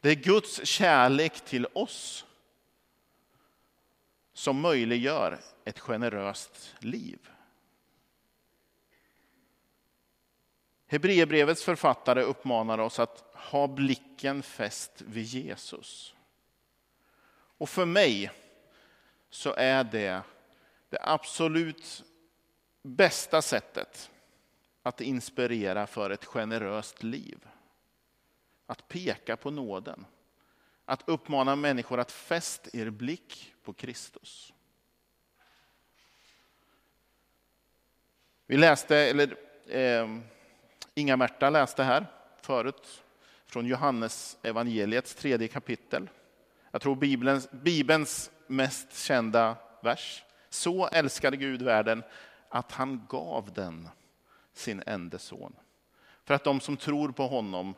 Det 0.00 0.10
är 0.10 0.14
Guds 0.14 0.66
kärlek 0.66 1.40
till 1.40 1.66
oss 1.72 2.24
som 4.32 4.60
möjliggör 4.60 5.38
ett 5.64 5.78
generöst 5.78 6.74
liv. 6.78 7.30
Hebreerbrevets 10.90 11.64
författare 11.64 12.22
uppmanar 12.22 12.78
oss 12.78 12.98
att 12.98 13.24
ha 13.34 13.66
blicken 13.66 14.42
fäst 14.42 15.02
vid 15.06 15.24
Jesus. 15.24 16.14
Och 17.32 17.68
för 17.68 17.84
mig 17.84 18.30
så 19.28 19.54
är 19.54 19.84
det 19.84 20.22
det 20.88 20.98
absolut 21.00 22.04
bästa 22.82 23.42
sättet 23.42 24.10
att 24.82 25.00
inspirera 25.00 25.86
för 25.86 26.10
ett 26.10 26.24
generöst 26.24 27.02
liv. 27.02 27.38
Att 28.66 28.88
peka 28.88 29.36
på 29.36 29.50
nåden. 29.50 30.06
Att 30.84 31.08
uppmana 31.08 31.56
människor 31.56 32.00
att 32.00 32.12
fäst 32.12 32.68
er 32.74 32.90
blick 32.90 33.54
på 33.62 33.72
Kristus. 33.72 34.52
Vi 38.46 38.56
läste, 38.56 38.96
eller 38.96 39.36
eh, 39.66 40.08
Inga-Märta 40.94 41.50
läste 41.50 41.82
här 41.82 42.06
förut, 42.42 43.02
från 43.46 43.66
Johannes 43.66 44.38
evangeliets 44.42 45.14
tredje 45.14 45.48
kapitel. 45.48 46.10
Jag 46.70 46.82
tror 46.82 46.96
Bibelns, 46.96 47.50
Bibelns 47.50 48.30
mest 48.46 48.98
kända 48.98 49.56
vers. 49.82 50.24
Så 50.48 50.88
älskade 50.88 51.36
Gud 51.36 51.62
världen 51.62 52.02
att 52.48 52.72
han 52.72 53.06
gav 53.08 53.52
den 53.52 53.88
sin 54.52 54.82
enda 54.86 55.18
son. 55.18 55.56
För 56.24 56.34
att 56.34 56.44
de 56.44 56.60
som 56.60 56.76
tror 56.76 57.12
på 57.12 57.26
honom 57.26 57.74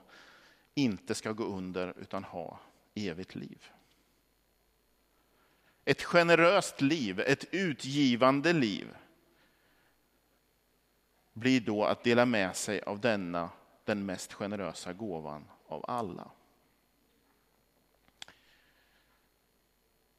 inte 0.74 1.14
ska 1.14 1.32
gå 1.32 1.44
under 1.44 1.94
utan 2.00 2.24
ha 2.24 2.58
evigt 2.94 3.34
liv. 3.34 3.70
Ett 5.84 6.02
generöst 6.02 6.80
liv, 6.80 7.20
ett 7.20 7.44
utgivande 7.50 8.52
liv 8.52 8.88
blir 11.32 11.60
då 11.60 11.84
att 11.84 12.04
dela 12.04 12.26
med 12.26 12.56
sig 12.56 12.82
av 12.82 13.00
denna, 13.00 13.50
den 13.84 14.06
mest 14.06 14.32
generösa 14.32 14.92
gåvan 14.92 15.44
av 15.66 15.84
alla. 15.88 16.30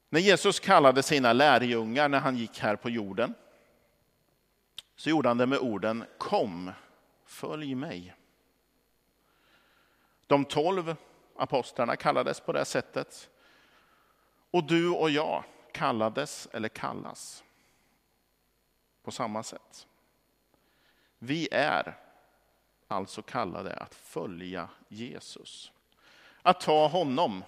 När 0.08 0.20
Jesus 0.20 0.60
kallade 0.60 1.02
sina 1.02 1.32
lärjungar 1.32 2.08
när 2.08 2.20
han 2.20 2.36
gick 2.36 2.58
här 2.58 2.76
på 2.76 2.90
jorden 2.90 3.34
så 4.96 5.10
gjorde 5.10 5.28
han 5.28 5.38
det 5.38 5.46
med 5.46 5.58
orden 5.58 6.04
Kom, 6.18 6.72
följ 7.24 7.74
mig. 7.74 8.14
De 10.26 10.44
tolv 10.44 10.96
apostlarna 11.36 11.96
kallades 11.96 12.40
på 12.40 12.52
det 12.52 12.64
sättet. 12.64 13.30
Och 14.50 14.64
du 14.64 14.90
och 14.90 15.10
jag 15.10 15.44
kallades 15.72 16.48
eller 16.52 16.68
kallas 16.68 17.44
på 19.02 19.10
samma 19.10 19.42
sätt. 19.42 19.86
Vi 21.24 21.48
är 21.50 21.94
alltså 22.88 23.22
kallade 23.22 23.74
att 23.74 23.94
följa 23.94 24.68
Jesus. 24.88 25.72
Att 26.42 26.60
ta 26.60 26.86
honom 26.86 27.44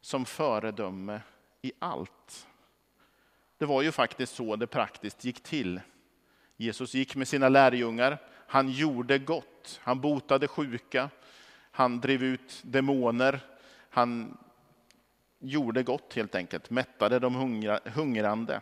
som 0.00 0.24
föredöme 0.24 1.20
i 1.62 1.72
allt. 1.78 2.46
Det 3.58 3.64
var 3.64 3.82
ju 3.82 3.92
faktiskt 3.92 4.34
så 4.34 4.56
det 4.56 4.66
praktiskt 4.66 5.24
gick 5.24 5.42
till. 5.42 5.80
Jesus 6.56 6.94
gick 6.94 7.16
med 7.16 7.28
sina 7.28 7.48
lärjungar. 7.48 8.18
Han 8.46 8.70
gjorde 8.70 9.18
gott. 9.18 9.80
Han 9.82 10.00
botade 10.00 10.48
sjuka. 10.48 11.10
Han 11.70 12.00
drev 12.00 12.22
ut 12.22 12.60
demoner. 12.62 13.40
Han 13.90 14.38
gjorde 15.38 15.82
gott 15.82 16.14
helt 16.14 16.34
enkelt, 16.34 16.70
mättade 16.70 17.18
de 17.18 17.34
hungrande. 17.84 18.60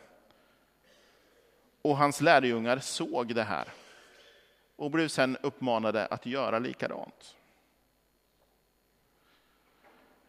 Och 1.82 1.96
hans 1.96 2.20
lärjungar 2.20 2.78
såg 2.78 3.34
det 3.34 3.42
här 3.42 3.68
och 4.76 4.90
blev 4.90 5.08
sedan 5.08 5.36
uppmanade 5.42 6.06
att 6.06 6.26
göra 6.26 6.58
likadant. 6.58 7.36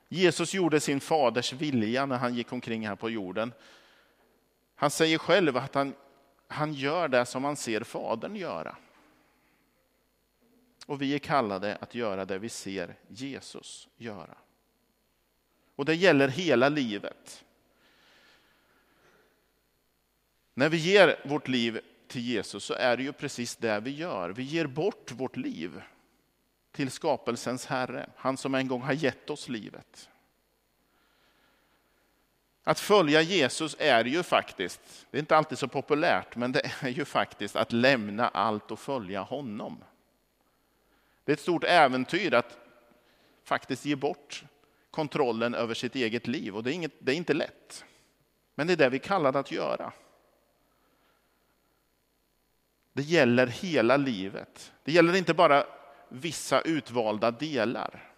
Jesus 0.10 0.54
gjorde 0.54 0.80
sin 0.80 1.00
faders 1.00 1.54
vilja 1.54 2.06
när 2.06 2.18
han 2.18 2.36
gick 2.36 2.52
omkring 2.52 2.88
här 2.88 2.96
på 2.96 3.10
jorden. 3.10 3.54
Han 4.76 4.92
säger 4.92 5.18
själv 5.18 5.58
att 5.58 5.76
han, 5.76 5.94
han 6.48 6.74
gör 6.74 7.08
det 7.08 7.26
som 7.26 7.44
han 7.44 7.56
ser 7.56 7.84
Fadern 7.84 8.36
göra. 8.36 8.76
Och 10.86 11.02
vi 11.02 11.16
är 11.16 11.20
kallade 11.20 11.76
att 11.76 11.96
göra 11.96 12.26
det 12.26 12.40
vi 12.40 12.50
ser 12.50 12.96
Jesus 13.08 13.88
göra. 13.98 14.38
Och 15.76 15.86
det 15.86 15.96
gäller 15.96 16.28
hela 16.28 16.70
livet. 16.70 17.46
När 20.54 20.70
vi 20.70 20.78
ger 20.78 21.20
vårt 21.26 21.48
liv 21.48 21.82
till 22.14 22.22
Jesus 22.22 22.64
så 22.64 22.74
är 22.74 22.98
det 22.98 23.04
ju 23.04 23.14
precis 23.14 23.56
det 23.56 23.80
vi 23.80 23.92
gör. 23.92 24.30
Vi 24.30 24.44
ger 24.44 24.68
bort 24.68 25.12
vårt 25.12 25.38
liv 25.38 25.82
till 26.72 26.92
skapelsens 26.92 27.66
Herre, 27.66 28.10
han 28.16 28.38
som 28.38 28.56
en 28.56 28.68
gång 28.68 28.82
har 28.82 28.94
gett 28.94 29.30
oss 29.30 29.50
livet. 29.50 30.10
Att 32.64 32.80
följa 32.80 33.22
Jesus 33.22 33.76
är 33.80 34.06
ju 34.06 34.24
faktiskt, 34.24 35.08
det 35.12 35.18
är 35.18 35.20
inte 35.20 35.38
alltid 35.38 35.58
så 35.58 35.68
populärt, 35.68 36.36
men 36.36 36.52
det 36.52 36.72
är 36.82 36.90
ju 36.90 37.06
faktiskt 37.06 37.56
att 37.56 37.72
lämna 37.72 38.28
allt 38.28 38.72
och 38.72 38.80
följa 38.80 39.22
honom. 39.22 39.84
Det 41.24 41.32
är 41.32 41.34
ett 41.34 41.42
stort 41.42 41.64
äventyr 41.64 42.34
att 42.34 42.58
faktiskt 43.44 43.86
ge 43.86 43.96
bort 43.96 44.44
kontrollen 44.92 45.56
över 45.56 45.74
sitt 45.74 45.96
eget 45.96 46.28
liv 46.28 46.56
och 46.56 46.64
det 46.64 46.72
är, 46.72 46.74
inget, 46.74 46.94
det 47.00 47.12
är 47.12 47.16
inte 47.16 47.34
lätt. 47.34 47.86
Men 48.56 48.68
det 48.68 48.74
är 48.74 48.78
det 48.78 48.90
vi 48.90 49.00
kallar 49.00 49.20
kallade 49.20 49.40
att 49.40 49.52
göra. 49.52 49.94
Det 52.94 53.02
gäller 53.02 53.48
hela 53.48 53.98
livet. 53.98 54.74
Det 54.84 54.92
gäller 54.92 55.16
inte 55.16 55.34
bara 55.34 55.66
vissa 56.10 56.62
utvalda 56.62 57.32
delar. 57.32 58.14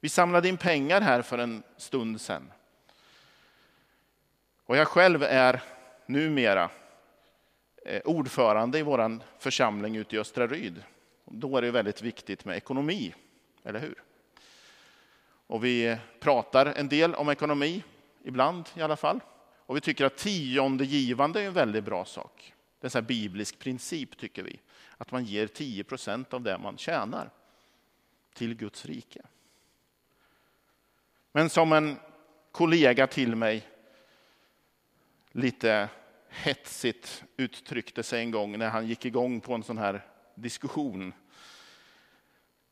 Vi 0.00 0.08
samlade 0.08 0.48
in 0.48 0.56
pengar 0.56 1.00
här 1.00 1.22
för 1.22 1.38
en 1.38 1.62
stund 1.76 2.20
sedan. 2.20 2.52
Och 4.64 4.76
jag 4.76 4.88
själv 4.88 5.22
är 5.22 5.62
numera 6.06 6.70
eh, 7.84 8.00
ordförande 8.04 8.78
i 8.78 8.82
vår 8.82 9.18
församling 9.38 9.96
ute 9.96 10.16
i 10.16 10.18
Östra 10.18 10.46
Ryd. 10.46 10.82
Då 11.24 11.56
är 11.56 11.62
det 11.62 11.70
väldigt 11.70 12.02
viktigt 12.02 12.44
med 12.44 12.56
ekonomi, 12.56 13.14
eller 13.64 13.80
hur? 13.80 14.02
Och 15.46 15.64
vi 15.64 15.96
pratar 16.20 16.66
en 16.66 16.88
del 16.88 17.14
om 17.14 17.28
ekonomi, 17.28 17.82
ibland 18.24 18.68
i 18.74 18.82
alla 18.82 18.96
fall. 18.96 19.20
Och 19.66 19.76
vi 19.76 19.80
tycker 19.80 20.04
att 20.04 20.16
tionde 20.16 20.84
givande 20.84 21.42
är 21.42 21.46
en 21.46 21.52
väldigt 21.52 21.84
bra 21.84 22.04
sak. 22.04 22.54
Det 22.82 22.94
är 22.94 22.98
en 22.98 23.04
biblisk 23.04 23.58
princip, 23.58 24.16
tycker 24.16 24.42
vi. 24.42 24.60
Att 24.98 25.10
man 25.10 25.24
ger 25.24 25.46
10 25.46 25.84
procent 25.84 26.34
av 26.34 26.42
det 26.42 26.58
man 26.58 26.78
tjänar 26.78 27.30
till 28.34 28.54
Guds 28.54 28.86
rike. 28.86 29.22
Men 31.32 31.50
som 31.50 31.72
en 31.72 31.96
kollega 32.52 33.06
till 33.06 33.36
mig 33.36 33.68
lite 35.32 35.88
hetsigt 36.28 37.24
uttryckte 37.36 38.02
sig 38.02 38.20
en 38.20 38.30
gång 38.30 38.58
när 38.58 38.68
han 38.68 38.86
gick 38.86 39.04
igång 39.04 39.40
på 39.40 39.54
en 39.54 39.62
sån 39.62 39.78
här 39.78 40.06
diskussion. 40.34 41.12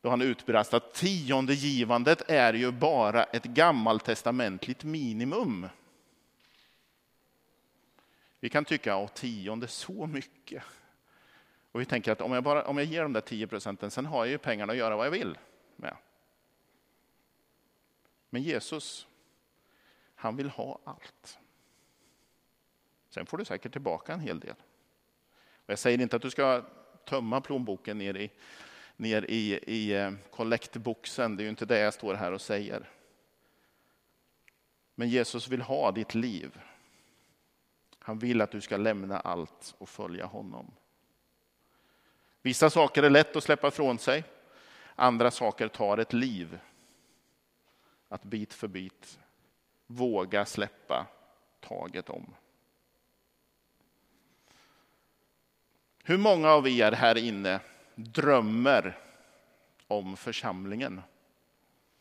Då 0.00 0.10
han 0.10 0.22
utbrast 0.22 0.74
att 0.74 0.94
tionde 0.94 1.54
givandet 1.54 2.30
är 2.30 2.54
ju 2.54 2.72
bara 2.72 3.24
ett 3.24 3.44
gammaltestamentligt 3.44 4.84
minimum. 4.84 5.66
Vi 8.40 8.48
kan 8.48 8.64
tycka 8.64 8.94
att 8.94 9.16
tionde 9.16 9.68
så 9.68 10.06
mycket. 10.06 10.62
Och 11.72 11.80
vi 11.80 11.84
tänker 11.84 12.12
att 12.12 12.20
om 12.20 12.32
jag, 12.32 12.44
bara, 12.44 12.64
om 12.64 12.78
jag 12.78 12.86
ger 12.86 13.02
de 13.02 13.12
där 13.12 13.20
10 13.20 13.46
procenten, 13.46 13.90
sen 13.90 14.06
har 14.06 14.24
jag 14.24 14.30
ju 14.30 14.38
pengarna 14.38 14.72
att 14.72 14.78
göra 14.78 14.96
vad 14.96 15.06
jag 15.06 15.10
vill 15.10 15.38
med. 15.76 15.96
Men 18.30 18.42
Jesus, 18.42 19.06
han 20.14 20.36
vill 20.36 20.50
ha 20.50 20.78
allt. 20.84 21.38
Sen 23.10 23.26
får 23.26 23.38
du 23.38 23.44
säkert 23.44 23.72
tillbaka 23.72 24.12
en 24.12 24.20
hel 24.20 24.40
del. 24.40 24.54
Och 25.54 25.70
jag 25.70 25.78
säger 25.78 26.00
inte 26.00 26.16
att 26.16 26.22
du 26.22 26.30
ska 26.30 26.64
tömma 27.04 27.40
plånboken 27.40 27.98
ner 27.98 28.16
i, 28.16 28.30
ner 28.96 29.30
i, 29.30 29.60
i 29.66 29.92
eh, 29.96 30.12
kollektboxen, 30.30 31.36
det 31.36 31.42
är 31.42 31.44
ju 31.44 31.50
inte 31.50 31.66
det 31.66 31.78
jag 31.78 31.94
står 31.94 32.14
här 32.14 32.32
och 32.32 32.40
säger. 32.40 32.88
Men 34.94 35.08
Jesus 35.08 35.48
vill 35.48 35.62
ha 35.62 35.92
ditt 35.92 36.14
liv. 36.14 36.60
Han 38.10 38.18
vill 38.18 38.40
att 38.40 38.50
du 38.50 38.60
ska 38.60 38.76
lämna 38.76 39.20
allt 39.20 39.74
och 39.78 39.88
följa 39.88 40.26
honom. 40.26 40.70
Vissa 42.42 42.70
saker 42.70 43.02
är 43.02 43.10
lätt 43.10 43.36
att 43.36 43.44
släppa 43.44 43.68
ifrån 43.68 43.98
sig. 43.98 44.24
Andra 44.94 45.30
saker 45.30 45.68
tar 45.68 45.98
ett 45.98 46.12
liv. 46.12 46.58
Att 48.08 48.22
bit 48.22 48.54
för 48.54 48.68
bit 48.68 49.18
våga 49.86 50.46
släppa 50.46 51.06
taget 51.60 52.10
om. 52.10 52.34
Hur 56.04 56.18
många 56.18 56.50
av 56.50 56.68
er 56.68 56.92
här 56.92 57.18
inne 57.18 57.60
drömmer 57.94 58.98
om 59.86 60.16
församlingen? 60.16 61.02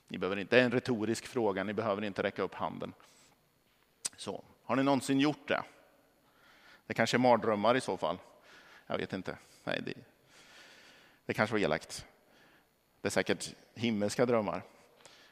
Ni 0.07 0.17
behöver 0.17 0.37
inte, 0.37 0.55
det 0.55 0.61
är 0.61 0.65
en 0.65 0.71
retorisk 0.71 1.27
fråga, 1.27 1.63
ni 1.63 1.73
behöver 1.73 2.03
inte 2.03 2.23
räcka 2.23 2.41
upp 2.41 2.55
handen. 2.55 2.93
Så, 4.15 4.43
har 4.63 4.75
ni 4.75 4.83
någonsin 4.83 5.19
gjort 5.19 5.47
det? 5.47 5.63
Det 6.89 6.95
kanske 6.95 7.17
är 7.17 7.19
mardrömmar 7.19 7.75
i 7.75 7.81
så 7.81 7.97
fall. 7.97 8.17
Jag 8.87 8.97
vet 8.97 9.13
inte. 9.13 9.37
Nej, 9.63 9.81
det, 9.85 9.93
det 11.25 11.33
kanske 11.33 11.53
var 11.53 11.59
elakt. 11.59 12.05
Det 13.01 13.07
är 13.07 13.09
säkert 13.09 13.53
himmelska 13.75 14.25
drömmar. 14.25 14.63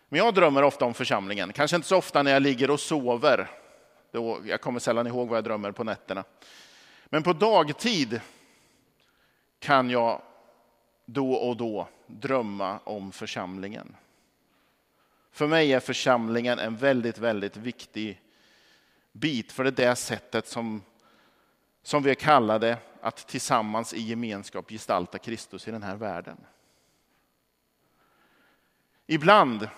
Men 0.09 0.17
jag 0.17 0.33
drömmer 0.33 0.63
ofta 0.63 0.85
om 0.85 0.93
församlingen. 0.93 1.53
Kanske 1.53 1.75
inte 1.75 1.87
så 1.87 1.97
ofta 1.97 2.23
när 2.23 2.31
jag 2.31 2.41
ligger 2.41 2.71
och 2.71 2.79
sover. 2.79 3.49
Då, 4.11 4.39
jag 4.45 4.61
kommer 4.61 4.79
sällan 4.79 5.07
ihåg 5.07 5.27
vad 5.27 5.37
jag 5.37 5.43
drömmer 5.43 5.71
på 5.71 5.83
nätterna. 5.83 6.23
Men 7.05 7.23
på 7.23 7.33
dagtid 7.33 8.21
kan 9.59 9.89
jag 9.89 10.21
då 11.05 11.33
och 11.33 11.57
då 11.57 11.87
drömma 12.07 12.79
om 12.83 13.11
församlingen. 13.11 13.95
För 15.31 15.47
mig 15.47 15.73
är 15.73 15.79
församlingen 15.79 16.59
en 16.59 16.75
väldigt, 16.75 17.17
väldigt 17.17 17.57
viktig 17.57 18.21
bit, 19.11 19.51
för 19.51 19.63
det 19.63 19.69
är 19.69 19.89
det 19.89 19.95
sättet 19.95 20.47
som, 20.47 20.81
som 21.87 22.03
vi 22.03 22.09
är 22.09 22.15
kallade 22.15 22.77
att 23.01 23.27
tillsammans 23.27 23.93
i 23.93 24.01
gemenskap 24.01 24.69
gestalta 24.69 25.17
Kristus 25.17 25.67
i 25.67 25.71
den 25.71 25.83
här 25.83 25.95
världen. 25.95 26.37
Ibland 29.05 29.69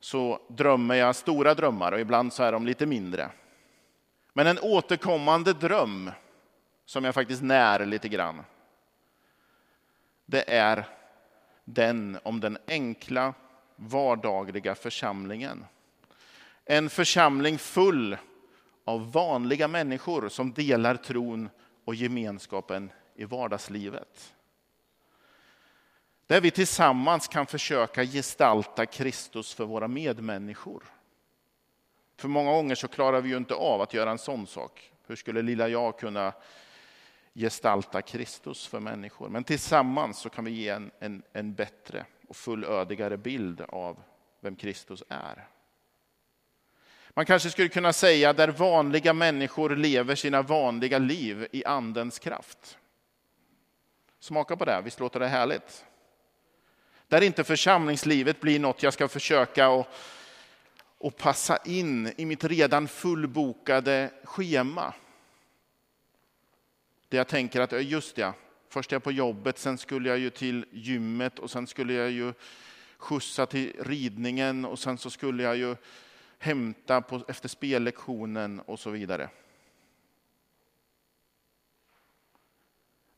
så 0.00 0.40
drömmer 0.48 0.94
jag 0.94 1.16
stora 1.16 1.54
drömmar 1.54 1.92
och 1.92 2.00
ibland 2.00 2.32
så 2.32 2.42
är 2.42 2.52
de 2.52 2.66
lite 2.66 2.86
mindre. 2.86 3.30
Men 4.32 4.46
en 4.46 4.58
återkommande 4.58 5.52
dröm 5.52 6.10
som 6.84 7.04
jag 7.04 7.14
faktiskt 7.14 7.42
när 7.42 7.86
lite 7.86 8.08
grann. 8.08 8.44
Det 10.26 10.50
är 10.50 10.84
den 11.64 12.18
om 12.22 12.40
den 12.40 12.58
enkla 12.68 13.34
vardagliga 13.76 14.74
församlingen. 14.74 15.64
En 16.64 16.90
församling 16.90 17.58
full 17.58 18.16
av 18.90 19.12
vanliga 19.12 19.68
människor 19.68 20.28
som 20.28 20.52
delar 20.52 20.96
tron 20.96 21.50
och 21.84 21.94
gemenskapen 21.94 22.92
i 23.14 23.24
vardagslivet. 23.24 24.34
Där 26.26 26.40
vi 26.40 26.50
tillsammans 26.50 27.28
kan 27.28 27.46
försöka 27.46 28.04
gestalta 28.04 28.86
Kristus 28.86 29.54
för 29.54 29.64
våra 29.64 29.88
medmänniskor. 29.88 30.84
För 32.16 32.28
många 32.28 32.52
gånger 32.52 32.74
så 32.74 32.88
klarar 32.88 33.20
vi 33.20 33.28
ju 33.28 33.36
inte 33.36 33.54
av 33.54 33.80
att 33.80 33.94
göra 33.94 34.10
en 34.10 34.18
sån 34.18 34.46
sak. 34.46 34.92
Hur 35.06 35.16
skulle 35.16 35.42
lilla 35.42 35.68
jag 35.68 35.98
kunna 35.98 36.32
gestalta 37.34 38.02
Kristus 38.02 38.66
för 38.66 38.80
människor? 38.80 39.28
Men 39.28 39.44
tillsammans 39.44 40.18
så 40.18 40.28
kan 40.30 40.44
vi 40.44 40.50
ge 40.50 40.68
en, 40.68 40.90
en, 40.98 41.22
en 41.32 41.54
bättre 41.54 42.06
och 42.28 42.36
fullödigare 42.36 43.16
bild 43.16 43.60
av 43.60 44.02
vem 44.40 44.56
Kristus 44.56 45.02
är. 45.08 45.48
Man 47.20 47.26
kanske 47.26 47.50
skulle 47.50 47.68
kunna 47.68 47.92
säga 47.92 48.32
där 48.32 48.48
vanliga 48.48 49.12
människor 49.12 49.76
lever 49.76 50.14
sina 50.14 50.42
vanliga 50.42 50.98
liv 50.98 51.46
i 51.52 51.64
andens 51.64 52.18
kraft. 52.18 52.78
Smaka 54.20 54.56
på 54.56 54.64
det, 54.64 54.80
visst 54.84 55.00
låter 55.00 55.20
det 55.20 55.28
härligt? 55.28 55.84
Där 57.08 57.20
inte 57.20 57.44
församlingslivet 57.44 58.40
blir 58.40 58.60
något 58.60 58.82
jag 58.82 58.92
ska 58.92 59.08
försöka 59.08 59.68
och, 59.68 59.86
och 60.98 61.16
passa 61.16 61.56
in 61.64 62.12
i 62.16 62.24
mitt 62.24 62.44
redan 62.44 62.88
fullbokade 62.88 64.10
schema. 64.24 64.94
Där 67.08 67.18
jag 67.18 67.28
tänker 67.28 67.60
att 67.60 67.84
just 67.84 68.16
det, 68.16 68.32
först 68.68 68.92
är 68.92 68.94
jag 68.94 69.02
på 69.02 69.12
jobbet, 69.12 69.58
sen 69.58 69.78
skulle 69.78 70.08
jag 70.08 70.18
ju 70.18 70.30
till 70.30 70.66
gymmet 70.70 71.38
och 71.38 71.50
sen 71.50 71.66
skulle 71.66 71.92
jag 71.92 72.10
ju 72.10 72.32
skjutsa 72.98 73.46
till 73.46 73.76
ridningen 73.80 74.64
och 74.64 74.78
sen 74.78 74.98
så 74.98 75.10
skulle 75.10 75.42
jag 75.42 75.56
ju 75.56 75.76
hämta 76.42 77.02
på, 77.02 77.24
efter 77.28 77.48
spellektionen 77.48 78.60
och 78.60 78.80
så 78.80 78.90
vidare. 78.90 79.30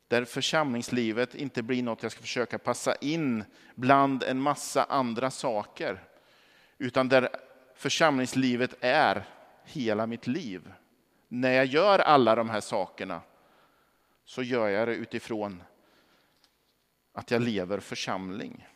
Där 0.08 0.24
församlingslivet 0.24 1.34
inte 1.34 1.62
blir 1.62 1.82
något 1.82 2.02
jag 2.02 2.12
ska 2.12 2.20
försöka 2.20 2.58
passa 2.58 2.94
in 2.94 3.44
bland 3.74 4.22
en 4.22 4.40
massa 4.40 4.84
andra 4.84 5.30
saker. 5.30 6.04
Utan 6.78 7.08
där 7.08 7.28
församlingslivet 7.74 8.74
är 8.80 9.24
hela 9.64 10.06
mitt 10.06 10.26
liv. 10.26 10.72
När 11.28 11.52
jag 11.52 11.66
gör 11.66 11.98
alla 11.98 12.34
de 12.34 12.50
här 12.50 12.60
sakerna 12.60 13.20
så 14.24 14.42
gör 14.42 14.68
jag 14.68 14.88
det 14.88 14.94
utifrån 14.94 15.62
att 17.12 17.30
jag 17.30 17.42
lever 17.42 17.80
församling. 17.80 18.66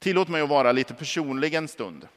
Tillåt 0.00 0.28
mig 0.28 0.42
att 0.42 0.48
vara 0.48 0.72
lite 0.72 0.94
personlig 0.94 1.54
en 1.54 1.68
stund. 1.68 2.08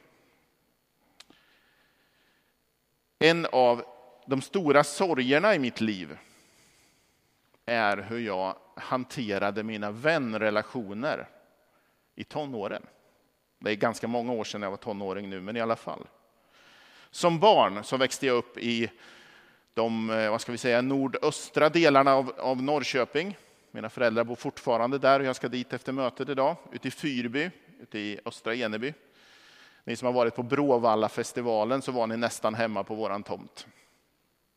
En 3.18 3.46
av 3.46 3.84
de 4.26 4.42
stora 4.42 4.84
sorgerna 4.84 5.54
i 5.54 5.58
mitt 5.58 5.80
liv 5.80 6.18
är 7.66 7.96
hur 7.96 8.18
jag 8.18 8.56
hanterade 8.76 9.62
mina 9.62 9.90
vänrelationer 9.90 11.28
i 12.14 12.24
tonåren. 12.24 12.86
Det 13.58 13.70
är 13.70 13.74
ganska 13.74 14.08
många 14.08 14.32
år 14.32 14.44
sedan 14.44 14.62
jag 14.62 14.70
var 14.70 14.76
tonåring 14.76 15.30
nu, 15.30 15.40
men 15.40 15.56
i 15.56 15.60
alla 15.60 15.76
fall. 15.76 16.06
Som 17.10 17.40
barn 17.40 17.84
så 17.84 17.96
växte 17.96 18.26
jag 18.26 18.36
upp 18.36 18.58
i 18.58 18.90
de 19.74 20.10
eh, 20.10 20.30
vad 20.30 20.40
ska 20.40 20.52
vi 20.52 20.58
säga, 20.58 20.82
nordöstra 20.82 21.68
delarna 21.68 22.14
av, 22.14 22.32
av 22.38 22.62
Norrköping. 22.62 23.36
Mina 23.70 23.90
föräldrar 23.90 24.24
bor 24.24 24.36
fortfarande 24.36 24.98
där 24.98 25.20
och 25.20 25.26
jag 25.26 25.36
ska 25.36 25.48
dit 25.48 25.72
efter 25.72 25.92
mötet 25.92 26.28
idag, 26.28 26.56
ute 26.72 26.88
i 26.88 26.90
Fyrby, 26.90 27.50
ute 27.84 27.98
i 27.98 28.20
östra 28.24 28.54
Eneby. 28.54 28.94
Ni 29.84 29.96
som 29.96 30.06
har 30.06 30.12
varit 30.12 30.34
på 30.34 30.42
Bråvalla-festivalen 30.42 31.82
så 31.82 31.92
var 31.92 32.06
ni 32.06 32.16
nästan 32.16 32.54
hemma 32.54 32.84
på 32.84 32.94
våran 32.94 33.22
tomt. 33.22 33.66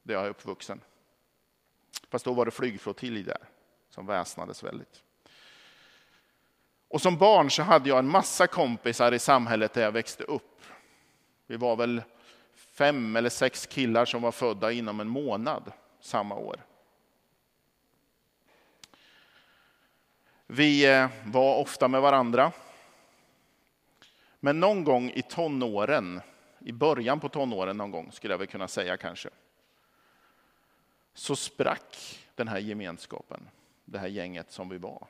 Där 0.03 0.13
jag 0.13 0.25
är 0.25 0.29
uppvuxen. 0.29 0.81
Fast 2.09 2.25
då 2.25 2.33
var 2.33 2.45
det 2.45 2.51
flygflottilj 2.51 3.23
där 3.23 3.49
som 3.89 4.05
väsnades 4.05 4.63
väldigt. 4.63 5.03
Och 6.87 7.01
som 7.01 7.17
barn 7.17 7.51
så 7.51 7.63
hade 7.63 7.89
jag 7.89 7.99
en 7.99 8.09
massa 8.09 8.47
kompisar 8.47 9.11
i 9.11 9.19
samhället 9.19 9.73
där 9.73 9.81
jag 9.81 9.91
växte 9.91 10.23
upp. 10.23 10.61
Vi 11.47 11.57
var 11.57 11.75
väl 11.75 12.01
fem 12.55 13.15
eller 13.15 13.29
sex 13.29 13.65
killar 13.65 14.05
som 14.05 14.21
var 14.21 14.31
födda 14.31 14.71
inom 14.71 14.99
en 14.99 15.09
månad 15.09 15.71
samma 15.99 16.35
år. 16.35 16.65
Vi 20.45 20.85
eh, 20.93 21.09
var 21.25 21.57
ofta 21.57 21.87
med 21.87 22.01
varandra. 22.01 22.51
Men 24.47 24.59
någon 24.59 24.83
gång 24.83 25.11
i 25.15 25.21
tonåren, 25.21 26.21
i 26.59 26.71
början 26.71 27.19
på 27.19 27.29
tonåren 27.29 27.77
någon 27.77 27.91
gång 27.91 28.11
skulle 28.11 28.33
jag 28.33 28.37
väl 28.37 28.47
kunna 28.47 28.67
säga 28.67 28.97
kanske, 28.97 29.29
så 31.13 31.35
sprack 31.35 32.19
den 32.35 32.47
här 32.47 32.59
gemenskapen, 32.59 33.49
det 33.85 33.99
här 33.99 34.07
gänget 34.07 34.51
som 34.51 34.69
vi 34.69 34.77
var. 34.77 35.07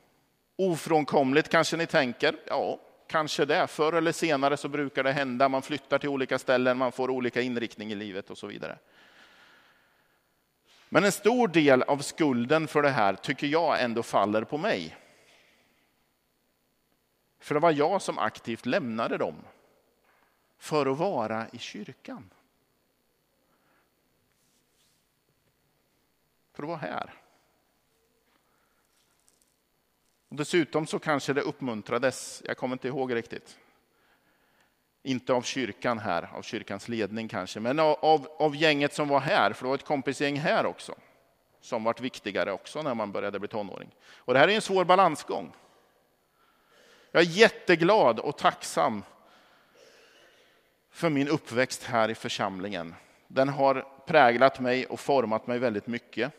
Ofrånkomligt 0.56 1.50
kanske 1.50 1.78
ni 1.78 1.86
tänker, 1.86 2.36
ja, 2.48 2.80
kanske 3.08 3.46
det. 3.46 3.68
Förr 3.68 3.94
eller 3.94 4.12
senare 4.12 4.58
så 4.58 4.68
brukar 4.68 5.04
det 5.04 5.12
hända, 5.12 5.50
man 5.50 5.62
flyttar 5.62 6.00
till 6.00 6.10
olika 6.10 6.40
ställen, 6.40 6.78
man 6.78 6.92
får 6.92 7.10
olika 7.10 7.42
inriktning 7.42 7.92
i 7.92 7.96
livet 7.96 8.30
och 8.30 8.38
så 8.38 8.48
vidare. 8.48 8.78
Men 10.90 11.04
en 11.04 11.12
stor 11.12 11.48
del 11.48 11.84
av 11.84 11.98
skulden 11.98 12.68
för 12.68 12.82
det 12.82 12.90
här 12.90 13.14
tycker 13.16 13.48
jag 13.48 13.82
ändå 13.82 14.04
faller 14.04 14.44
på 14.44 14.58
mig. 14.58 14.96
För 17.40 17.54
det 17.54 17.60
var 17.60 17.72
jag 17.72 18.02
som 18.02 18.18
aktivt 18.18 18.66
lämnade 18.66 19.18
dem 19.18 19.36
för 20.58 20.86
att 20.86 20.98
vara 20.98 21.48
i 21.50 21.58
kyrkan. 21.58 22.30
För 26.54 26.64
att 26.64 26.70
vara 26.70 26.78
här. 26.78 27.14
Och 30.30 30.36
dessutom 30.36 30.88
så 30.88 31.00
kanske 31.00 31.34
det 31.34 31.42
uppmuntrades, 31.42 32.42
jag 32.46 32.58
kommer 32.58 32.76
inte 32.76 32.88
ihåg 32.88 33.16
riktigt. 33.16 33.58
Inte 35.04 35.34
av 35.34 35.42
kyrkan 35.42 36.00
här, 36.00 36.30
av 36.34 36.42
kyrkans 36.42 36.88
ledning 36.88 37.28
kanske, 37.28 37.60
men 37.60 37.80
av, 37.80 38.28
av 38.40 38.56
gänget 38.56 38.94
som 38.94 39.08
var 39.08 39.20
här, 39.20 39.54
för 39.54 39.64
det 39.64 39.68
var 39.68 39.76
ett 39.76 39.86
kompisgäng 39.86 40.40
här 40.40 40.66
också. 40.66 40.96
Som 41.62 41.84
vart 41.84 42.02
viktigare 42.02 42.52
också 42.52 42.82
när 42.82 42.96
man 42.96 43.12
började 43.12 43.40
bli 43.40 43.48
tonåring. 43.48 43.96
Och 44.16 44.34
det 44.34 44.40
här 44.40 44.48
är 44.48 44.56
en 44.56 44.62
svår 44.62 44.86
balansgång. 44.86 45.54
Jag 47.12 47.24
är 47.24 47.28
jätteglad 47.28 48.20
och 48.20 48.38
tacksam 48.38 49.04
för 50.90 51.10
min 51.10 51.28
uppväxt 51.28 51.84
här 51.84 52.10
i 52.10 52.16
församlingen. 52.16 52.96
Den 53.28 53.50
har 53.50 53.88
präglat 54.06 54.60
mig 54.60 54.86
och 54.86 55.00
format 55.00 55.48
mig 55.48 55.60
väldigt 55.60 55.88
mycket. 55.88 56.34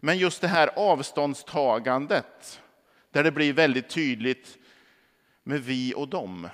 Men 0.00 0.18
just 0.18 0.40
det 0.40 0.48
här 0.48 0.70
avståndstagandet, 0.76 2.60
där 3.10 3.24
det 3.24 3.32
blir 3.32 3.52
väldigt 3.52 3.88
tydligt 3.88 4.58
med 5.42 5.60
vi 5.60 5.94
och 5.94 6.08
dem, 6.08 6.48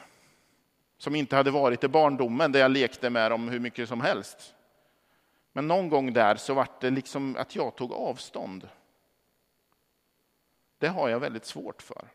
som 0.98 1.14
inte 1.14 1.37
hade 1.37 1.50
varit 1.50 1.85
i 1.85 1.88
barndomen, 1.88 2.53
där 2.53 2.61
jag 2.61 2.70
lekte 2.70 3.11
med 3.11 3.31
dem 3.31 3.48
hur 3.48 3.61
mycket 3.61 3.88
som 3.88 4.00
helst. 4.00 4.55
Men 5.53 5.68
någon 5.68 5.88
gång 5.88 6.12
där 6.12 6.37
så 6.37 6.55
var 6.55 6.68
det 6.81 6.90
liksom 6.90 7.37
att 7.37 7.57
jag 7.57 7.76
tog 7.76 7.92
avstånd. 7.92 8.68
Det 10.79 10.88
har 10.88 11.09
jag 11.09 11.20
väldigt 11.20 11.46
svårt 11.46 11.83
för. 11.83 12.09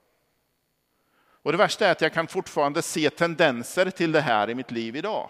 Och 1.46 1.52
det 1.52 1.58
värsta 1.58 1.88
är 1.88 1.92
att 1.92 2.02
jag 2.02 2.14
kan 2.14 2.28
fortfarande 2.28 2.82
se 2.82 3.10
tendenser 3.10 3.90
till 3.90 4.12
det 4.12 4.22
här 4.22 4.50
i 4.50 4.56
mitt 4.56 4.72
liv 4.72 4.96
idag. 4.96 5.30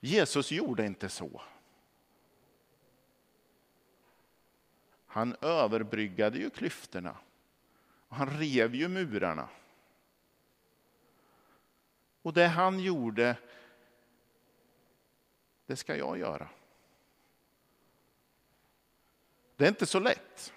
Jesus 0.00 0.50
gjorde 0.50 0.86
inte 0.86 1.08
så. 1.08 1.42
Han 5.06 5.36
överbryggade 5.40 6.38
ju 6.38 6.50
klyftorna. 6.50 7.16
Och 8.08 8.16
han 8.16 8.38
rev 8.38 8.74
ju 8.74 8.88
murarna. 8.88 9.48
Och 12.22 12.32
det 12.32 12.46
han 12.46 12.80
gjorde, 12.80 13.36
det 15.66 15.76
ska 15.76 15.96
jag 15.96 16.18
göra. 16.18 16.48
Det 19.56 19.64
är 19.64 19.68
inte 19.68 19.86
så 19.86 20.00
lätt. 20.00 20.52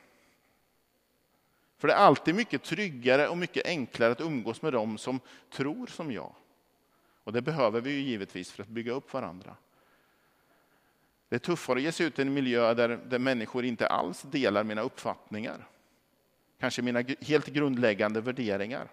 För 1.82 1.88
det 1.88 1.94
är 1.94 1.98
alltid 1.98 2.36
mycket 2.36 2.64
tryggare 2.64 3.28
och 3.28 3.38
mycket 3.38 3.66
enklare 3.66 4.12
att 4.12 4.22
umgås 4.22 4.62
med 4.62 4.74
dem 4.74 4.98
som 4.98 5.20
tror 5.50 5.88
som 5.88 6.12
jag. 6.12 6.36
Och 7.24 7.34
det 7.34 7.42
behöver 7.42 7.82
vi 7.82 7.92
ju 7.92 8.00
givetvis 8.00 8.52
för 8.52 8.64
att 8.64 8.70
bygga 8.70 8.92
upp 8.92 9.14
varandra. 9.14 9.56
Det 11.30 11.36
är 11.36 11.40
tuffare 11.40 11.78
att 11.78 11.84
ge 11.84 11.92
sig 11.92 12.06
ut 12.06 12.20
i 12.20 12.22
en 12.22 12.34
miljö 12.34 12.74
där, 12.74 12.90
där 12.90 13.20
människor 13.20 13.66
inte 13.66 13.88
alls 13.88 14.22
delar 14.22 14.64
mina 14.64 14.82
uppfattningar. 14.82 15.68
Kanske 16.60 16.82
mina 16.82 17.04
helt 17.22 17.48
grundläggande 17.48 18.22
värderingar. 18.22 18.92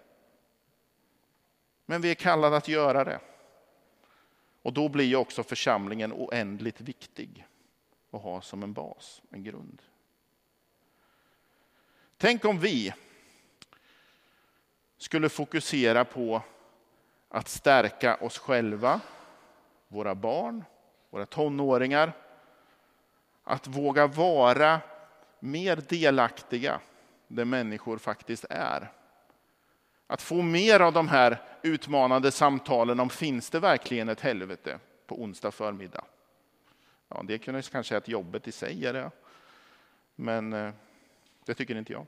Men 1.86 2.00
vi 2.00 2.10
är 2.10 2.14
kallade 2.14 2.56
att 2.56 2.68
göra 2.68 3.04
det. 3.04 3.20
Och 4.62 4.72
då 4.72 4.88
blir 4.88 5.16
också 5.16 5.42
församlingen 5.42 6.12
oändligt 6.12 6.80
viktig 6.80 7.46
att 8.10 8.22
ha 8.22 8.40
som 8.40 8.62
en 8.62 8.72
bas, 8.72 9.22
en 9.30 9.44
grund. 9.44 9.82
Tänk 12.20 12.44
om 12.44 12.58
vi 12.58 12.94
skulle 14.96 15.28
fokusera 15.28 16.04
på 16.04 16.42
att 17.28 17.48
stärka 17.48 18.16
oss 18.16 18.38
själva, 18.38 19.00
våra 19.88 20.14
barn, 20.14 20.64
våra 21.10 21.26
tonåringar. 21.26 22.12
Att 23.44 23.66
våga 23.66 24.06
vara 24.06 24.80
mer 25.38 25.76
delaktiga 25.76 26.80
där 27.28 27.44
människor 27.44 27.98
faktiskt 27.98 28.44
är. 28.50 28.92
Att 30.06 30.22
få 30.22 30.42
mer 30.42 30.80
av 30.80 30.92
de 30.92 31.08
här 31.08 31.42
utmanande 31.62 32.30
samtalen 32.30 33.00
om 33.00 33.10
finns 33.10 33.50
det 33.50 33.60
verkligen 33.60 34.08
ett 34.08 34.20
helvete 34.20 34.78
på 35.06 35.22
onsdag 35.22 35.50
förmiddag. 35.50 36.04
Ja, 37.08 37.22
det 37.24 37.38
kunde 37.38 37.62
kanske 37.62 37.96
att 37.96 38.08
jobbet 38.08 38.48
i 38.48 38.52
sig 38.52 38.86
är 38.86 38.92
det. 38.92 39.10
Men 40.14 40.52
eh, 40.52 40.72
det 41.48 41.54
tycker 41.54 41.76
inte 41.76 41.92
jag. 41.92 42.06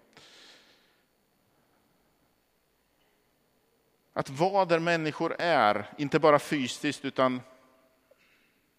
Att 4.13 4.31
vara 4.31 4.65
där 4.65 4.79
människor 4.79 5.37
är, 5.39 5.87
inte 5.99 6.19
bara 6.19 6.39
fysiskt 6.39 7.05
utan 7.05 7.41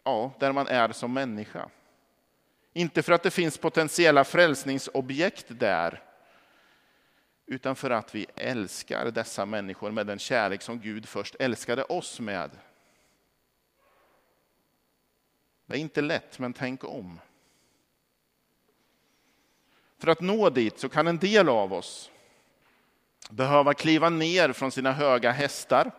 ja, 0.04 0.34
där 0.40 0.52
man 0.52 0.68
är 0.68 0.92
som 0.92 1.14
människa. 1.14 1.70
Inte 2.74 3.04
för 3.04 3.14
att 3.14 3.24
det 3.24 3.32
finns 3.32 3.58
potentiella 3.58 4.24
frälsningsobjekt 4.24 5.46
där, 5.48 6.04
utan 7.46 7.76
för 7.76 7.90
att 7.90 8.16
vi 8.16 8.28
älskar 8.36 9.12
dessa 9.12 9.46
människor 9.46 9.92
med 9.92 10.08
den 10.08 10.20
kärlek 10.20 10.62
som 10.62 10.80
Gud 10.80 11.08
först 11.08 11.36
älskade 11.40 11.84
oss 11.84 12.20
med. 12.20 12.52
Det 15.66 15.76
är 15.76 15.80
inte 15.80 16.02
lätt, 16.02 16.40
men 16.40 16.54
tänk 16.54 16.84
om. 16.84 17.20
För 20.02 20.08
att 20.08 20.22
nå 20.22 20.50
dit 20.50 20.80
så 20.80 20.90
kan 20.90 21.08
en 21.08 21.18
del 21.18 21.50
av 21.50 21.74
oss 21.74 22.12
behöva 23.30 23.74
kliva 23.74 24.10
ner 24.10 24.54
från 24.54 24.72
sina 24.72 24.92
höga 24.92 25.32
hästar, 25.32 25.92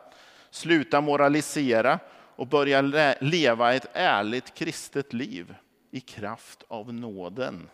sluta 0.51 1.01
moralisera 1.01 1.99
och 2.37 2.47
börja 2.47 2.81
leva 3.21 3.75
ett 3.75 3.87
ärligt 3.93 4.55
kristet 4.55 5.13
liv 5.13 5.55
i 5.91 6.01
kraft 6.01 6.65
av 6.69 6.95
nåden 6.95 7.71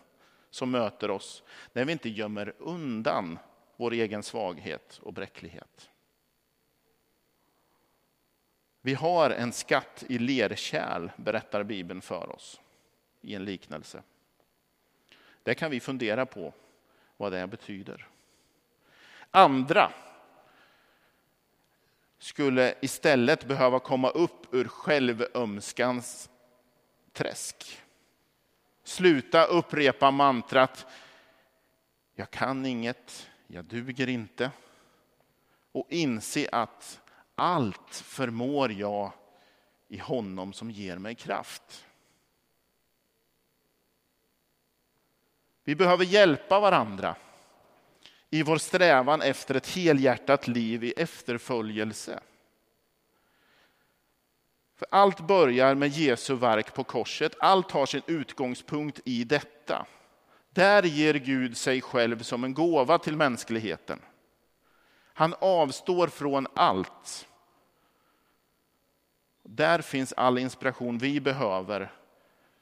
som 0.49 0.71
möter 0.71 1.11
oss 1.11 1.43
när 1.73 1.85
vi 1.85 1.91
inte 1.91 2.09
gömmer 2.09 2.53
undan 2.59 3.39
vår 3.77 3.93
egen 3.93 4.23
svaghet 4.23 4.99
och 5.03 5.13
bräcklighet. 5.13 5.89
Vi 8.81 8.93
har 8.93 9.29
en 9.29 9.51
skatt 9.51 10.03
i 10.09 10.19
lerkärl, 10.19 11.09
berättar 11.17 11.63
Bibeln 11.63 12.01
för 12.01 12.35
oss 12.35 12.61
i 13.21 13.35
en 13.35 13.45
liknelse. 13.45 14.03
Det 15.49 15.55
kan 15.55 15.71
vi 15.71 15.79
fundera 15.79 16.25
på 16.25 16.53
vad 17.17 17.31
det 17.31 17.47
betyder. 17.47 18.07
Andra 19.31 19.91
skulle 22.17 22.75
istället 22.81 23.45
behöva 23.47 23.79
komma 23.79 24.09
upp 24.09 24.53
ur 24.53 24.67
självömskans 24.67 26.29
träsk. 27.13 27.81
Sluta 28.83 29.45
upprepa 29.45 30.11
mantrat 30.11 30.87
jag 32.13 32.31
kan 32.31 32.65
inget, 32.65 33.29
jag 33.47 33.65
duger 33.65 34.09
inte. 34.09 34.51
Och 35.71 35.87
inse 35.89 36.49
att 36.51 37.01
allt 37.35 37.95
förmår 37.95 38.71
jag 38.71 39.11
i 39.87 39.97
honom 39.97 40.53
som 40.53 40.71
ger 40.71 40.97
mig 40.97 41.15
kraft. 41.15 41.85
Vi 45.69 45.75
behöver 45.75 46.05
hjälpa 46.05 46.59
varandra 46.59 47.15
i 48.29 48.43
vår 48.43 48.57
strävan 48.57 49.21
efter 49.21 49.55
ett 49.55 49.67
helhjärtat 49.67 50.47
liv 50.47 50.83
i 50.83 50.91
efterföljelse. 50.97 52.19
För 54.75 54.87
allt 54.91 55.19
börjar 55.19 55.75
med 55.75 55.89
Jesu 55.89 56.35
verk 56.35 56.73
på 56.73 56.83
korset. 56.83 57.35
Allt 57.39 57.71
har 57.71 57.85
sin 57.85 58.01
utgångspunkt 58.05 58.99
i 59.05 59.23
detta. 59.23 59.85
Där 60.49 60.83
ger 60.83 61.13
Gud 61.13 61.57
sig 61.57 61.81
själv 61.81 62.19
som 62.19 62.43
en 62.43 62.53
gåva 62.53 62.97
till 62.97 63.15
mänskligheten. 63.15 63.99
Han 65.13 65.35
avstår 65.39 66.07
från 66.07 66.47
allt. 66.55 67.27
Där 69.43 69.81
finns 69.81 70.13
all 70.13 70.37
inspiration 70.37 70.97
vi 70.97 71.19
behöver 71.19 71.91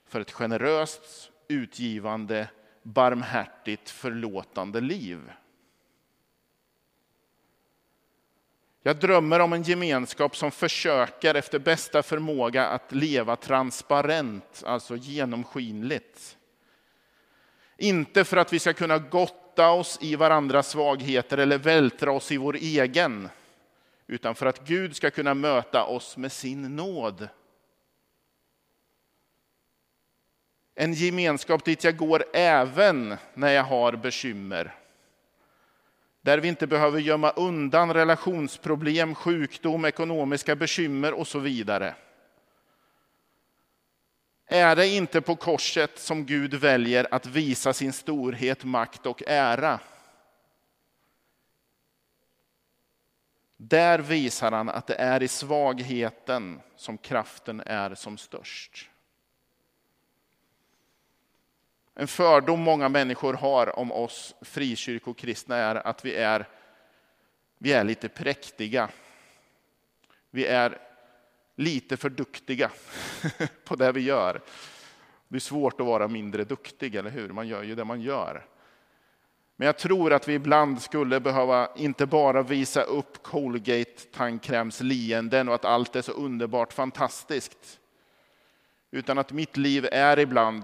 för 0.08 0.20
ett 0.20 0.32
generöst, 0.32 1.32
utgivande, 1.48 2.48
barmhärtigt, 2.88 3.90
förlåtande 3.90 4.82
liv. 4.82 5.32
Jag 8.84 9.00
drömmer 9.00 9.40
om 9.40 9.54
en 9.54 9.64
gemenskap 9.64 10.36
som 10.36 10.52
försöker 10.52 11.36
efter 11.36 11.60
bästa 11.60 12.04
förmåga 12.04 12.68
att 12.68 12.92
leva 12.92 13.36
transparent, 13.36 14.64
alltså 14.66 14.96
genomskinligt. 14.96 16.38
Inte 17.78 18.24
för 18.24 18.38
att 18.38 18.54
vi 18.54 18.60
ska 18.60 18.74
kunna 18.74 18.98
gotta 18.98 19.70
oss 19.70 19.98
i 20.02 20.16
varandras 20.16 20.70
svagheter 20.70 21.38
eller 21.38 21.58
vältra 21.58 22.12
oss 22.12 22.32
i 22.32 22.38
vår 22.38 22.56
egen, 22.56 23.30
utan 24.08 24.36
för 24.36 24.46
att 24.46 24.68
Gud 24.68 24.96
ska 24.96 25.10
kunna 25.10 25.34
möta 25.34 25.84
oss 25.84 26.18
med 26.18 26.32
sin 26.32 26.76
nåd. 26.76 27.28
En 30.80 30.94
gemenskap 30.94 31.64
dit 31.64 31.84
jag 31.84 31.98
går 31.98 32.24
även 32.34 33.18
när 33.34 33.52
jag 33.52 33.64
har 33.64 33.94
bekymmer 33.94 34.76
där 36.28 36.38
vi 36.38 36.48
inte 36.48 36.68
behöver 36.68 37.00
gömma 37.00 37.30
undan 37.30 37.94
relationsproblem, 37.94 39.16
sjukdom, 39.16 39.86
ekonomiska 39.86 40.56
bekymmer 40.56 41.14
och 41.14 41.28
så 41.28 41.40
vidare. 41.40 41.96
Är 44.46 44.76
det 44.76 44.88
inte 44.88 45.22
på 45.22 45.36
korset 45.36 46.00
som 46.00 46.26
Gud 46.26 46.54
väljer 46.54 47.08
att 47.12 47.26
visa 47.26 47.74
sin 47.74 47.94
storhet, 47.94 48.64
makt 48.64 49.06
och 49.06 49.24
ära? 49.28 49.80
Där 53.58 54.00
visar 54.00 54.52
han 54.52 54.70
att 54.70 54.88
det 54.88 54.96
är 54.96 55.24
i 55.24 55.28
svagheten 55.28 56.62
som 56.76 56.98
kraften 56.98 57.62
är 57.66 57.96
som 57.96 58.18
störst. 58.18 58.90
En 62.00 62.08
fördom 62.08 62.60
många 62.60 62.90
människor 62.90 63.34
har 63.34 63.80
om 63.80 63.92
oss 63.92 64.36
frikyrkokristna 64.42 65.56
är 65.56 65.76
att 65.88 66.06
vi 66.06 66.16
är, 66.16 66.48
vi 67.58 67.74
är 67.74 67.84
lite 67.84 68.10
präktiga. 68.10 68.90
Vi 70.32 70.46
är 70.46 70.78
lite 71.56 71.98
för 71.98 72.10
duktiga 72.10 72.72
på 73.64 73.76
det 73.76 73.92
vi 73.92 74.02
gör. 74.02 74.42
Det 75.28 75.36
är 75.36 75.40
svårt 75.40 75.82
att 75.82 75.88
vara 75.88 76.08
mindre 76.08 76.44
duktig, 76.44 76.96
eller 76.96 77.10
hur? 77.10 77.30
Man 77.30 77.48
gör 77.48 77.64
ju 77.64 77.76
det 77.76 77.86
man 77.86 78.02
gör. 78.02 78.46
Men 79.56 79.66
jag 79.66 79.78
tror 79.78 80.14
att 80.14 80.28
vi 80.28 80.34
ibland 80.34 80.82
skulle 80.82 81.20
behöva 81.20 81.70
inte 81.76 82.06
bara 82.06 82.44
visa 82.44 82.82
upp 82.82 83.24
Colgate 83.24 84.02
tandkräms 84.12 84.82
leenden 84.82 85.50
och 85.50 85.56
att 85.56 85.66
allt 85.66 85.96
är 85.96 86.02
så 86.02 86.12
underbart 86.12 86.74
fantastiskt. 86.74 87.80
Utan 88.92 89.18
att 89.18 89.32
mitt 89.32 89.58
liv 89.58 89.88
är 89.92 90.20
ibland 90.20 90.64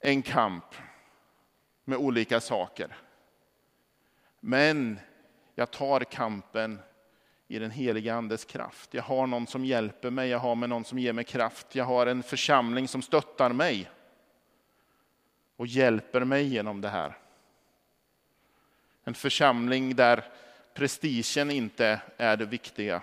en 0.00 0.22
kamp 0.22 0.64
med 1.84 1.98
olika 1.98 2.40
saker. 2.40 2.96
Men 4.40 5.00
jag 5.54 5.70
tar 5.70 6.00
kampen 6.00 6.78
i 7.48 7.58
den 7.58 7.70
heliga 7.70 8.14
Andes 8.14 8.44
kraft. 8.44 8.94
Jag 8.94 9.02
har 9.02 9.26
någon 9.26 9.46
som 9.46 9.64
hjälper 9.64 10.10
mig, 10.10 10.28
jag 10.28 10.38
har 10.38 10.54
med 10.54 10.68
någon 10.68 10.84
som 10.84 10.98
ger 10.98 11.12
mig 11.12 11.24
kraft. 11.24 11.74
Jag 11.74 11.84
har 11.84 12.06
en 12.06 12.22
församling 12.22 12.88
som 12.88 13.02
stöttar 13.02 13.52
mig 13.52 13.90
och 15.56 15.66
hjälper 15.66 16.24
mig 16.24 16.44
genom 16.44 16.80
det 16.80 16.88
här. 16.88 17.18
En 19.04 19.14
församling 19.14 19.96
där 19.96 20.24
prestigen 20.74 21.50
inte 21.50 22.00
är 22.16 22.36
det 22.36 22.46
viktiga, 22.46 23.02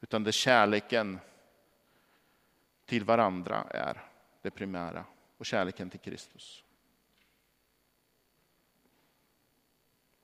utan 0.00 0.24
där 0.24 0.32
kärleken 0.32 1.18
till 2.86 3.04
varandra 3.04 3.64
är 3.70 4.02
det 4.42 4.50
primära 4.50 5.04
och 5.36 5.46
kärleken 5.46 5.90
till 5.90 6.00
Kristus. 6.00 6.64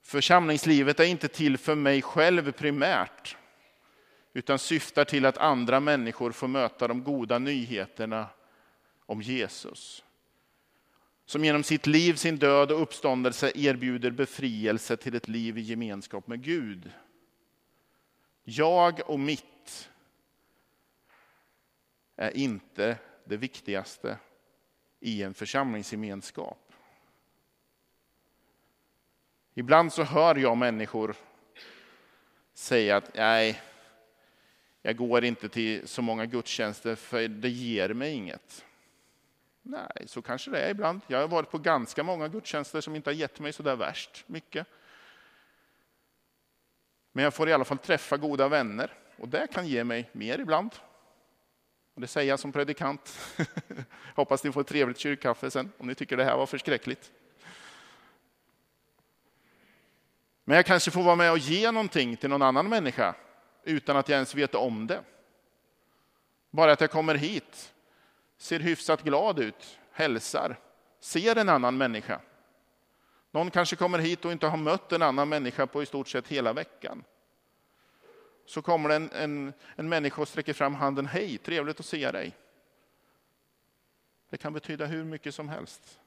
Församlingslivet 0.02 1.00
är 1.00 1.04
inte 1.04 1.28
till 1.28 1.58
för 1.58 1.74
mig 1.74 2.02
själv 2.02 2.52
primärt, 2.52 3.36
utan 4.32 4.58
syftar 4.58 5.04
till 5.04 5.26
att 5.26 5.38
andra 5.38 5.80
människor 5.80 6.32
får 6.32 6.48
möta 6.48 6.88
de 6.88 7.04
goda 7.04 7.38
nyheterna 7.38 8.28
om 9.06 9.22
Jesus. 9.22 10.04
Som 11.24 11.44
genom 11.44 11.62
sitt 11.62 11.86
liv, 11.86 12.14
sin 12.14 12.36
död 12.36 12.72
och 12.72 12.82
uppståndelse 12.82 13.52
erbjuder 13.54 14.10
befrielse 14.10 14.96
till 14.96 15.14
ett 15.14 15.28
liv 15.28 15.58
i 15.58 15.60
gemenskap 15.60 16.26
med 16.26 16.42
Gud. 16.42 16.90
Jag 18.44 19.10
och 19.10 19.20
mitt 19.20 19.90
är 22.16 22.36
inte 22.36 22.98
det 23.24 23.36
viktigaste 23.36 24.18
i 25.02 25.22
en 25.22 25.34
församlingsgemenskap. 25.34 26.72
Ibland 29.54 29.92
så 29.92 30.02
hör 30.02 30.34
jag 30.34 30.56
människor 30.56 31.16
säga 32.54 32.96
att 32.96 33.14
nej, 33.14 33.62
jag 34.82 34.96
går 34.96 35.24
inte 35.24 35.48
till 35.48 35.88
så 35.88 36.02
många 36.02 36.26
gudstjänster 36.26 36.94
för 36.94 37.28
det 37.28 37.48
ger 37.48 37.94
mig 37.94 38.12
inget. 38.12 38.64
Nej, 39.62 40.04
så 40.06 40.22
kanske 40.22 40.50
det 40.50 40.60
är 40.60 40.70
ibland. 40.70 41.00
Jag 41.06 41.18
har 41.18 41.28
varit 41.28 41.50
på 41.50 41.58
ganska 41.58 42.02
många 42.02 42.28
gudstjänster 42.28 42.80
som 42.80 42.96
inte 42.96 43.10
har 43.10 43.14
gett 43.14 43.40
mig 43.40 43.52
så 43.52 43.62
där 43.62 43.76
värst 43.76 44.24
mycket. 44.26 44.66
Men 47.12 47.24
jag 47.24 47.34
får 47.34 47.48
i 47.48 47.52
alla 47.52 47.64
fall 47.64 47.78
träffa 47.78 48.16
goda 48.16 48.48
vänner 48.48 48.92
och 49.16 49.28
det 49.28 49.46
kan 49.52 49.66
ge 49.68 49.84
mig 49.84 50.10
mer 50.12 50.38
ibland. 50.38 50.70
Och 51.94 52.00
det 52.00 52.06
säger 52.06 52.28
jag 52.28 52.40
som 52.40 52.52
predikant. 52.52 53.18
Hoppas 54.16 54.44
ni 54.44 54.52
får 54.52 54.60
ett 54.60 54.66
trevligt 54.66 54.98
kyrkkaffe 54.98 55.50
sen 55.50 55.72
om 55.78 55.86
ni 55.86 55.94
tycker 55.94 56.16
det 56.16 56.24
här 56.24 56.36
var 56.36 56.46
förskräckligt. 56.46 57.12
Men 60.44 60.56
jag 60.56 60.66
kanske 60.66 60.90
får 60.90 61.02
vara 61.02 61.16
med 61.16 61.32
och 61.32 61.38
ge 61.38 61.70
någonting 61.70 62.16
till 62.16 62.30
någon 62.30 62.42
annan 62.42 62.68
människa 62.68 63.14
utan 63.64 63.96
att 63.96 64.08
jag 64.08 64.16
ens 64.16 64.34
vet 64.34 64.54
om 64.54 64.86
det. 64.86 65.00
Bara 66.50 66.72
att 66.72 66.80
jag 66.80 66.90
kommer 66.90 67.14
hit, 67.14 67.72
ser 68.38 68.60
hyfsat 68.60 69.02
glad 69.02 69.38
ut, 69.38 69.78
hälsar, 69.92 70.56
ser 71.00 71.36
en 71.36 71.48
annan 71.48 71.76
människa. 71.76 72.20
Någon 73.30 73.50
kanske 73.50 73.76
kommer 73.76 73.98
hit 73.98 74.24
och 74.24 74.32
inte 74.32 74.46
har 74.46 74.56
mött 74.56 74.92
en 74.92 75.02
annan 75.02 75.28
människa 75.28 75.66
på 75.66 75.82
i 75.82 75.86
stort 75.86 76.08
sett 76.08 76.28
hela 76.28 76.52
veckan. 76.52 77.04
Så 78.46 78.62
kommer 78.62 78.90
en, 78.90 79.10
en, 79.10 79.52
en 79.76 79.88
människa 79.88 80.22
och 80.22 80.28
sträcker 80.28 80.52
fram 80.52 80.74
handen. 80.74 81.06
Hej, 81.06 81.38
trevligt 81.38 81.80
att 81.80 81.86
se 81.86 82.10
dig. 82.10 82.36
Det 84.30 84.36
kan 84.36 84.52
betyda 84.52 84.86
hur 84.86 85.04
mycket 85.04 85.34
som 85.34 85.48
helst. 85.48 85.98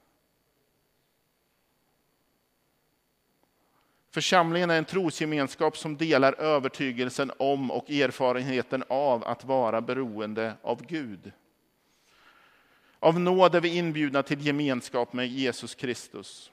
Församlingen 4.10 4.70
är 4.70 4.78
en 4.78 4.84
trosgemenskap 4.84 5.76
som 5.76 5.96
delar 5.96 6.32
övertygelsen 6.32 7.32
om 7.38 7.70
och 7.70 7.90
erfarenheten 7.90 8.84
av 8.88 9.24
att 9.24 9.44
vara 9.44 9.80
beroende 9.80 10.54
av 10.62 10.86
Gud. 10.86 11.32
Av 12.98 13.20
nåd 13.20 13.54
är 13.54 13.60
vi 13.60 13.76
inbjudna 13.76 14.22
till 14.22 14.46
gemenskap 14.46 15.12
med 15.12 15.28
Jesus 15.28 15.74
Kristus. 15.74 16.50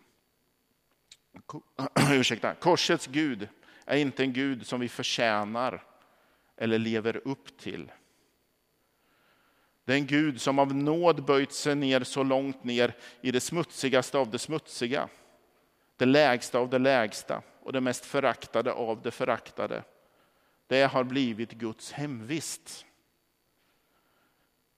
Ursäkta. 2.11 2.53
Korsets 2.53 3.07
Gud 3.07 3.47
är 3.85 3.97
inte 3.97 4.23
en 4.23 4.33
Gud 4.33 4.67
som 4.67 4.79
vi 4.79 4.89
förtjänar 4.89 5.83
eller 6.57 6.79
lever 6.79 7.21
upp 7.27 7.57
till. 7.57 7.91
Det 9.85 9.93
är 9.93 9.97
en 9.97 10.07
Gud 10.07 10.41
som 10.41 10.59
av 10.59 10.75
nåd 10.75 11.25
böjt 11.25 11.51
sig 11.51 11.75
ner 11.75 12.03
så 12.03 12.23
långt 12.23 12.63
ner 12.63 12.95
i 13.21 13.31
det 13.31 13.39
smutsigaste 13.39 14.17
av 14.17 14.31
det 14.31 14.39
smutsiga, 14.39 15.09
det 15.97 16.05
lägsta 16.05 16.59
av 16.59 16.69
det 16.69 16.79
lägsta 16.79 17.41
och 17.63 17.73
det 17.73 17.81
mest 17.81 18.05
föraktade 18.05 18.73
av 18.73 19.01
det 19.01 19.11
föraktade. 19.11 19.83
Det 20.67 20.83
har 20.83 21.03
blivit 21.03 21.51
Guds 21.51 21.91
hemvist. 21.91 22.85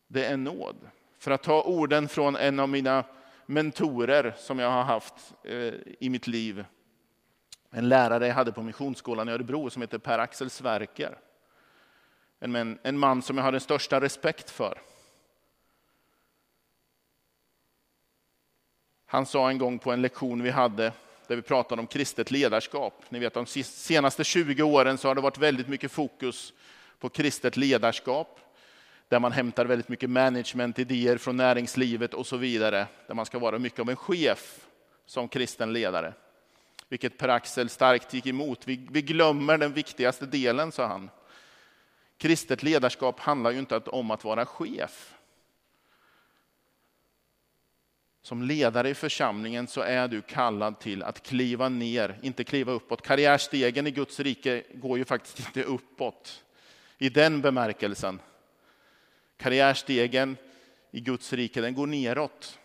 Det 0.07 0.25
är 0.25 0.37
nåd. 0.37 0.89
För 1.17 1.31
att 1.31 1.43
ta 1.43 1.63
orden 1.63 2.07
från 2.07 2.35
en 2.35 2.59
av 2.59 2.69
mina 2.69 3.03
mentorer 3.45 4.33
som 4.37 4.59
jag 4.59 4.71
har 4.71 4.83
haft 4.83 5.33
eh, 5.43 5.73
i 5.99 6.09
mitt 6.09 6.27
liv. 6.27 6.65
En 7.77 7.89
lärare 7.89 8.27
jag 8.27 8.35
hade 8.35 8.51
på 8.51 8.61
Missionsskolan 8.61 9.29
i 9.29 9.31
Örebro 9.31 9.69
som 9.69 9.81
heter 9.81 9.97
Per-Axel 9.97 10.49
Sverker. 10.49 11.17
En, 12.39 12.79
en 12.83 12.97
man 12.97 13.21
som 13.21 13.37
jag 13.37 13.43
har 13.43 13.51
den 13.51 13.61
största 13.61 14.01
respekt 14.01 14.49
för. 14.49 14.81
Han 19.05 19.25
sa 19.25 19.49
en 19.49 19.57
gång 19.57 19.79
på 19.79 19.91
en 19.91 20.01
lektion 20.01 20.43
vi 20.43 20.49
hade 20.49 20.93
där 21.27 21.35
vi 21.35 21.41
pratade 21.41 21.79
om 21.79 21.87
kristet 21.87 22.31
ledarskap. 22.31 23.03
Ni 23.09 23.19
vet, 23.19 23.33
de 23.33 23.45
senaste 23.45 24.23
20 24.23 24.63
åren 24.63 24.97
så 24.97 25.07
har 25.07 25.15
det 25.15 25.21
varit 25.21 25.37
väldigt 25.37 25.67
mycket 25.67 25.91
fokus 25.91 26.53
på 26.99 27.09
kristet 27.09 27.57
ledarskap, 27.57 28.39
där 29.07 29.19
man 29.19 29.31
hämtar 29.31 29.65
väldigt 29.65 29.89
mycket 29.89 30.09
managementidéer 30.09 31.17
från 31.17 31.37
näringslivet 31.37 32.13
och 32.13 32.27
så 32.27 32.37
vidare, 32.37 32.87
där 33.07 33.15
man 33.15 33.25
ska 33.25 33.39
vara 33.39 33.59
mycket 33.59 33.79
av 33.79 33.89
en 33.89 33.95
chef 33.95 34.67
som 35.05 35.27
kristen 35.27 35.73
ledare. 35.73 36.13
Vilket 36.89 37.17
Per-Axel 37.17 37.69
starkt 37.69 38.13
gick 38.13 38.25
emot. 38.25 38.67
Vi, 38.67 38.87
vi 38.91 39.01
glömmer 39.01 39.57
den 39.57 39.73
viktigaste 39.73 40.25
delen, 40.25 40.71
sa 40.71 40.87
han. 40.87 41.09
Kristet 42.17 42.63
ledarskap 42.63 43.19
handlar 43.19 43.51
ju 43.51 43.59
inte 43.59 43.77
om 43.77 44.11
att 44.11 44.23
vara 44.23 44.45
chef. 44.45 45.13
Som 48.21 48.43
ledare 48.43 48.89
i 48.89 48.93
församlingen 48.93 49.67
så 49.67 49.81
är 49.81 50.07
du 50.07 50.21
kallad 50.21 50.79
till 50.79 51.03
att 51.03 51.23
kliva 51.23 51.69
ner, 51.69 52.19
inte 52.21 52.43
kliva 52.43 52.71
uppåt. 52.71 53.01
Karriärstegen 53.01 53.87
i 53.87 53.91
Guds 53.91 54.19
rike 54.19 54.63
går 54.73 54.97
ju 54.97 55.05
faktiskt 55.05 55.39
inte 55.39 55.63
uppåt 55.63 56.43
i 56.97 57.09
den 57.09 57.41
bemärkelsen. 57.41 58.19
Karriärstegen 59.37 60.37
i 60.91 60.99
Guds 60.99 61.33
rike 61.33 61.61
den 61.61 61.73
går 61.73 61.87
neråt. 61.87 62.59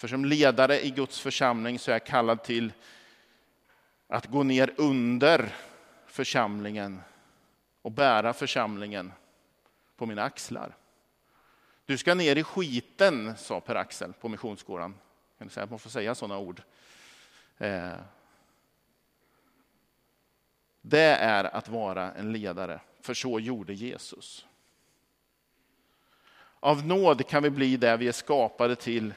För 0.00 0.08
som 0.08 0.24
ledare 0.24 0.86
i 0.86 0.90
Guds 0.90 1.20
församling 1.20 1.78
så 1.78 1.90
är 1.90 1.94
jag 1.94 2.06
kallad 2.06 2.42
till 2.42 2.72
att 4.06 4.26
gå 4.26 4.42
ner 4.42 4.74
under 4.76 5.54
församlingen 6.06 7.00
och 7.82 7.92
bära 7.92 8.32
församlingen 8.32 9.12
på 9.96 10.06
mina 10.06 10.22
axlar. 10.22 10.76
Du 11.86 11.98
ska 11.98 12.14
ner 12.14 12.36
i 12.36 12.42
skiten, 12.42 13.36
sa 13.36 13.60
Per-Axel 13.60 14.12
på 14.12 14.28
Missionsskolan. 14.28 14.94
Kan 15.38 15.46
du 15.46 15.52
säga 15.52 15.64
att 15.64 15.70
man 15.70 15.78
får 15.78 15.90
säga 15.90 16.14
sådana 16.14 16.38
ord? 16.38 16.62
Eh. 17.58 17.92
Det 20.80 21.16
är 21.16 21.44
att 21.44 21.68
vara 21.68 22.12
en 22.12 22.32
ledare, 22.32 22.80
för 23.00 23.14
så 23.14 23.40
gjorde 23.40 23.74
Jesus. 23.74 24.46
Av 26.60 26.86
nåd 26.86 27.28
kan 27.28 27.42
vi 27.42 27.50
bli 27.50 27.76
det 27.76 27.96
vi 27.96 28.08
är 28.08 28.12
skapade 28.12 28.76
till 28.76 29.14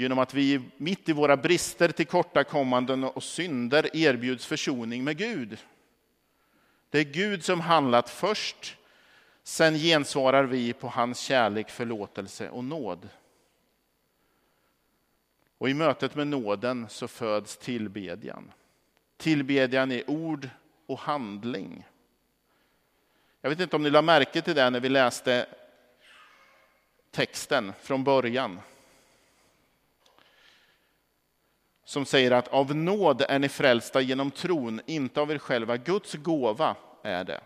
genom 0.00 0.18
att 0.18 0.34
vi 0.34 0.60
mitt 0.76 1.08
i 1.08 1.12
våra 1.12 1.36
brister, 1.36 1.88
tillkortakommanden 1.88 3.04
och 3.04 3.22
synder 3.22 3.96
erbjuds 3.96 4.46
försoning 4.46 5.04
med 5.04 5.16
Gud. 5.16 5.58
Det 6.90 6.98
är 6.98 7.04
Gud 7.04 7.44
som 7.44 7.60
handlat 7.60 8.10
först 8.10 8.76
Sen 9.42 9.74
gensvarar 9.74 10.44
vi 10.44 10.72
på 10.72 10.88
hans 10.88 11.20
kärlek, 11.20 11.70
förlåtelse 11.70 12.50
och 12.50 12.64
nåd. 12.64 13.08
Och 15.58 15.68
i 15.70 15.74
mötet 15.74 16.14
med 16.14 16.26
nåden 16.26 16.86
så 16.88 17.08
föds 17.08 17.56
tillbedjan. 17.56 18.52
Tillbedjan 19.16 19.92
är 19.92 20.10
ord 20.10 20.48
och 20.86 20.98
handling. 20.98 21.86
Jag 23.40 23.50
vet 23.50 23.60
inte 23.60 23.76
om 23.76 23.82
ni 23.82 23.90
lade 23.90 24.06
märke 24.06 24.42
till 24.42 24.54
det 24.54 24.70
när 24.70 24.80
vi 24.80 24.88
läste 24.88 25.46
texten 27.10 27.72
från 27.80 28.04
början. 28.04 28.60
Som 31.90 32.04
säger 32.04 32.30
att 32.30 32.48
av 32.48 32.74
nåd 32.74 33.24
är 33.28 33.38
ni 33.38 33.48
frälsta 33.48 34.00
genom 34.00 34.30
tron, 34.30 34.80
inte 34.86 35.20
av 35.20 35.30
er 35.30 35.38
själva. 35.38 35.76
Guds 35.76 36.14
gåva 36.14 36.76
är 37.02 37.24
det. 37.24 37.40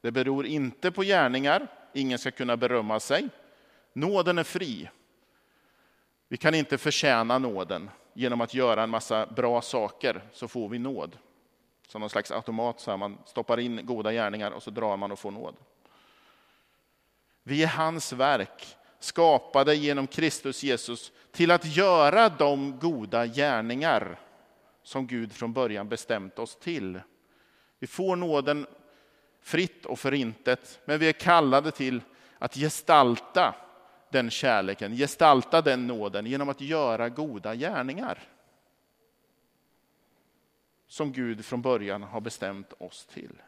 Det 0.00 0.10
beror 0.10 0.46
inte 0.46 0.90
på 0.90 1.02
gärningar, 1.02 1.66
ingen 1.92 2.18
ska 2.18 2.30
kunna 2.30 2.56
berömma 2.56 3.00
sig. 3.00 3.28
Nåden 3.92 4.38
är 4.38 4.42
fri. 4.42 4.90
Vi 6.28 6.36
kan 6.36 6.54
inte 6.54 6.78
förtjäna 6.78 7.38
nåden 7.38 7.90
genom 8.12 8.40
att 8.40 8.54
göra 8.54 8.82
en 8.82 8.90
massa 8.90 9.26
bra 9.26 9.62
saker, 9.62 10.22
så 10.32 10.48
får 10.48 10.68
vi 10.68 10.78
nåd. 10.78 11.18
Som 11.88 12.00
någon 12.00 12.10
slags 12.10 12.30
automat, 12.30 12.80
så 12.80 12.90
här, 12.90 12.98
man 12.98 13.18
stoppar 13.26 13.60
in 13.60 13.86
goda 13.86 14.12
gärningar 14.12 14.50
och 14.50 14.62
så 14.62 14.70
drar 14.70 14.96
man 14.96 15.12
och 15.12 15.18
får 15.18 15.30
nåd. 15.30 15.54
Vi 17.42 17.62
är 17.62 17.68
hans 17.68 18.12
verk, 18.12 18.76
skapade 19.00 19.74
genom 19.74 20.06
Kristus 20.06 20.62
Jesus 20.62 21.12
till 21.32 21.50
att 21.50 21.76
göra 21.76 22.28
de 22.28 22.78
goda 22.78 23.26
gärningar 23.26 24.20
som 24.82 25.06
Gud 25.06 25.32
från 25.32 25.52
början 25.52 25.88
bestämt 25.88 26.38
oss 26.38 26.56
till. 26.56 27.00
Vi 27.78 27.86
får 27.86 28.16
nåden 28.16 28.66
fritt 29.40 29.86
och 29.86 29.98
förintet, 29.98 30.80
men 30.84 30.98
vi 30.98 31.08
är 31.08 31.12
kallade 31.12 31.70
till 31.70 32.02
att 32.38 32.54
gestalta 32.54 33.54
den 34.10 34.30
kärleken, 34.30 34.96
gestalta 34.96 35.62
den 35.62 35.86
nåden 35.86 36.26
genom 36.26 36.48
att 36.48 36.60
göra 36.60 37.08
goda 37.08 37.54
gärningar. 37.54 38.22
Som 40.86 41.12
Gud 41.12 41.44
från 41.44 41.62
början 41.62 42.02
har 42.02 42.20
bestämt 42.20 42.72
oss 42.78 43.06
till. 43.06 43.42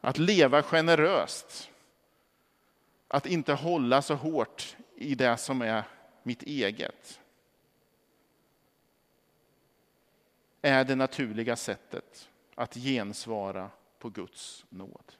Att 0.00 0.18
leva 0.18 0.62
generöst. 0.62 1.70
Att 3.14 3.26
inte 3.26 3.52
hålla 3.52 4.02
så 4.02 4.14
hårt 4.14 4.76
i 4.96 5.14
det 5.14 5.36
som 5.36 5.62
är 5.62 5.84
mitt 6.22 6.42
eget. 6.42 7.20
Är 10.62 10.84
det 10.84 10.94
naturliga 10.94 11.56
sättet 11.56 12.30
att 12.54 12.74
gensvara 12.74 13.70
på 13.98 14.10
Guds 14.10 14.64
nåd. 14.68 15.12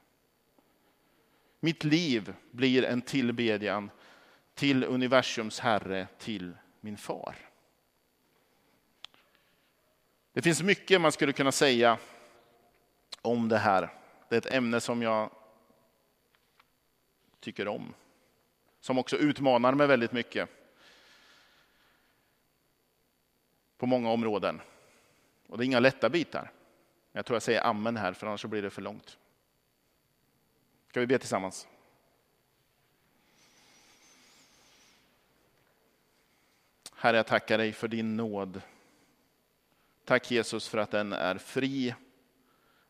Mitt 1.60 1.84
liv 1.84 2.34
blir 2.50 2.84
en 2.84 3.02
tillbedjan 3.02 3.90
till 4.54 4.84
universums 4.84 5.60
Herre, 5.60 6.08
till 6.18 6.56
min 6.80 6.96
far. 6.96 7.36
Det 10.32 10.42
finns 10.42 10.62
mycket 10.62 11.00
man 11.00 11.12
skulle 11.12 11.32
kunna 11.32 11.52
säga 11.52 11.98
om 13.22 13.48
det 13.48 13.58
här. 13.58 13.92
Det 14.28 14.34
är 14.34 14.38
ett 14.38 14.54
ämne 14.54 14.80
som 14.80 15.02
jag 15.02 15.30
tycker 17.44 17.68
om. 17.68 17.94
Som 18.80 18.98
också 18.98 19.16
utmanar 19.16 19.74
mig 19.74 19.86
väldigt 19.86 20.12
mycket. 20.12 20.48
På 23.76 23.86
många 23.86 24.10
områden. 24.10 24.60
Och 25.46 25.58
det 25.58 25.64
är 25.64 25.66
inga 25.66 25.80
lätta 25.80 26.08
bitar. 26.08 26.50
Jag 27.12 27.26
tror 27.26 27.34
jag 27.34 27.42
säger 27.42 27.60
amen 27.60 27.96
här, 27.96 28.12
för 28.12 28.26
annars 28.26 28.44
blir 28.44 28.62
det 28.62 28.70
för 28.70 28.82
långt. 28.82 29.18
Ska 30.88 31.00
vi 31.00 31.06
be 31.06 31.18
tillsammans? 31.18 31.68
Herre, 36.96 37.16
jag 37.16 37.26
tackar 37.26 37.58
dig 37.58 37.72
för 37.72 37.88
din 37.88 38.16
nåd. 38.16 38.62
Tack 40.04 40.30
Jesus 40.30 40.68
för 40.68 40.78
att 40.78 40.90
den 40.90 41.12
är 41.12 41.38
fri 41.38 41.94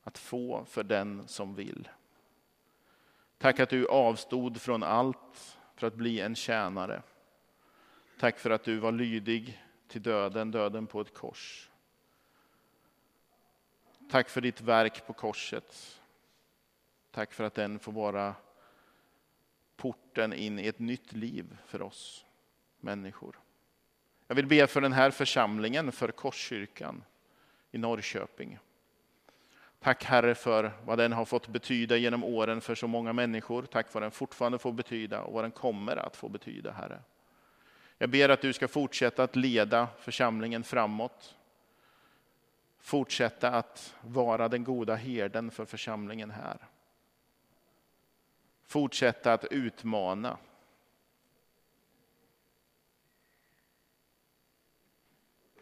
att 0.02 0.18
få 0.18 0.64
för 0.64 0.82
den 0.82 1.28
som 1.28 1.54
vill. 1.54 1.88
Tack 3.44 3.60
att 3.60 3.70
du 3.70 3.86
avstod 3.86 4.60
från 4.60 4.82
allt 4.82 5.58
för 5.74 5.86
att 5.86 5.94
bli 5.94 6.20
en 6.20 6.34
tjänare. 6.34 7.02
Tack 8.18 8.38
för 8.38 8.50
att 8.50 8.64
du 8.64 8.78
var 8.78 8.92
lydig 8.92 9.62
till 9.88 10.02
döden, 10.02 10.50
döden 10.50 10.86
på 10.86 11.00
ett 11.00 11.14
kors. 11.14 11.70
Tack 14.10 14.28
för 14.28 14.40
ditt 14.40 14.60
verk 14.60 15.06
på 15.06 15.12
korset. 15.12 16.00
Tack 17.10 17.32
för 17.32 17.44
att 17.44 17.54
den 17.54 17.78
får 17.78 17.92
vara 17.92 18.34
porten 19.76 20.32
in 20.32 20.58
i 20.58 20.66
ett 20.66 20.78
nytt 20.78 21.12
liv 21.12 21.56
för 21.66 21.82
oss 21.82 22.24
människor. 22.80 23.40
Jag 24.26 24.34
vill 24.34 24.46
be 24.46 24.66
för 24.66 24.80
den 24.80 24.92
här 24.92 25.10
församlingen, 25.10 25.92
för 25.92 26.08
Korskyrkan 26.08 27.04
i 27.70 27.78
Norrköping. 27.78 28.58
Tack 29.84 30.04
Herre 30.04 30.34
för 30.34 30.72
vad 30.84 30.98
den 30.98 31.12
har 31.12 31.24
fått 31.24 31.48
betyda 31.48 31.96
genom 31.96 32.24
åren 32.24 32.60
för 32.60 32.74
så 32.74 32.86
många 32.86 33.12
människor. 33.12 33.62
Tack 33.62 33.86
för 33.86 33.94
vad 33.94 34.02
den 34.02 34.10
fortfarande 34.10 34.58
får 34.58 34.72
betyda 34.72 35.22
och 35.22 35.32
vad 35.32 35.44
den 35.44 35.50
kommer 35.50 35.96
att 35.96 36.16
få 36.16 36.28
betyda, 36.28 36.72
Herre. 36.72 37.00
Jag 37.98 38.10
ber 38.10 38.28
att 38.28 38.40
du 38.40 38.52
ska 38.52 38.68
fortsätta 38.68 39.22
att 39.22 39.36
leda 39.36 39.88
församlingen 39.98 40.64
framåt. 40.64 41.36
Fortsätta 42.78 43.50
att 43.50 43.94
vara 44.00 44.48
den 44.48 44.64
goda 44.64 44.94
herden 44.94 45.50
för 45.50 45.64
församlingen 45.64 46.30
här. 46.30 46.58
Fortsätta 48.62 49.32
att 49.32 49.44
utmana 49.44 50.38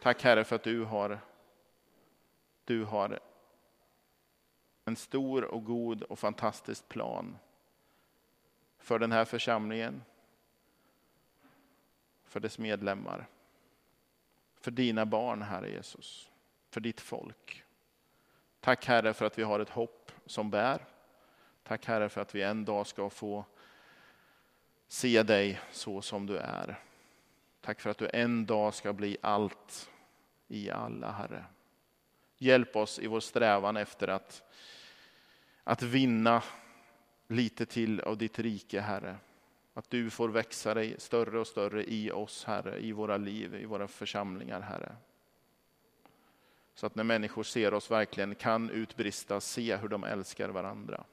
Tack 0.03 0.23
Herre 0.23 0.45
för 0.45 0.57
att 0.57 0.63
du 0.63 0.85
har, 0.85 1.21
du 2.65 2.85
har 2.85 3.21
en 4.85 4.97
stor 4.97 5.45
och 5.45 5.65
god 5.65 6.03
och 6.03 6.19
fantastisk 6.19 6.89
plan 6.89 7.39
för 8.79 8.99
den 8.99 9.13
här 9.13 9.25
församlingen, 9.25 10.03
för 12.25 12.41
dess 12.41 12.59
medlemmar, 12.59 13.27
för 14.61 14.71
dina 14.71 15.07
barn, 15.07 15.43
Herre 15.43 15.71
Jesus, 15.71 16.31
för 16.71 16.81
ditt 16.81 17.01
folk. 17.01 17.65
Tack 18.61 18.87
Herre 18.87 19.15
för 19.15 19.25
att 19.25 19.39
vi 19.39 19.43
har 19.43 19.61
ett 19.61 19.69
hopp 19.69 20.13
som 20.27 20.51
bär. 20.51 20.87
Tack 21.63 21.87
Herre 21.87 22.09
för 22.09 22.21
att 22.21 22.35
vi 22.35 22.43
en 22.43 22.65
dag 22.65 22.87
ska 22.87 23.11
få 23.11 23.45
se 24.89 25.23
dig 25.23 25.61
så 25.71 26.03
som 26.03 26.27
du 26.27 26.39
är. 26.39 26.81
Tack 27.61 27.81
för 27.81 27.91
att 27.91 27.99
du 27.99 28.11
en 28.13 28.47
dag 28.47 28.75
ska 28.75 28.93
bli 28.93 29.17
allt 29.21 29.91
i 30.49 30.71
alla, 30.71 31.11
Herre. 31.11 31.45
Hjälp 32.43 32.77
oss 32.77 32.99
i 32.99 33.07
vår 33.07 33.21
strävan 33.21 33.77
efter 33.77 34.09
att, 34.09 34.43
att 35.65 35.83
vinna 35.83 36.43
lite 37.29 37.67
till 37.67 38.01
av 38.01 38.19
ditt 38.19 38.39
rike, 38.39 38.81
Herre. 38.81 39.17
Att 39.75 39.91
du 39.91 40.11
får 40.11 40.29
växa 40.29 40.75
dig 40.75 40.95
större 40.99 41.41
och 41.41 41.47
större 41.47 41.85
i 41.93 42.11
oss, 42.11 42.45
Herre, 42.45 42.81
i 42.81 42.93
våra 42.93 43.17
liv, 43.17 43.55
i 43.55 43.65
våra 43.65 43.89
församlingar, 43.89 44.61
Herre. 44.61 44.97
Så 46.75 46.87
att 46.87 46.95
när 46.95 47.05
människor 47.05 47.43
ser 47.43 47.75
oss 47.75 47.91
verkligen 47.91 48.35
kan 48.35 48.71
utbrista, 48.71 49.41
se 49.41 49.77
hur 49.77 49.89
de 49.89 50.05
älskar 50.05 50.49
varandra. 50.49 51.05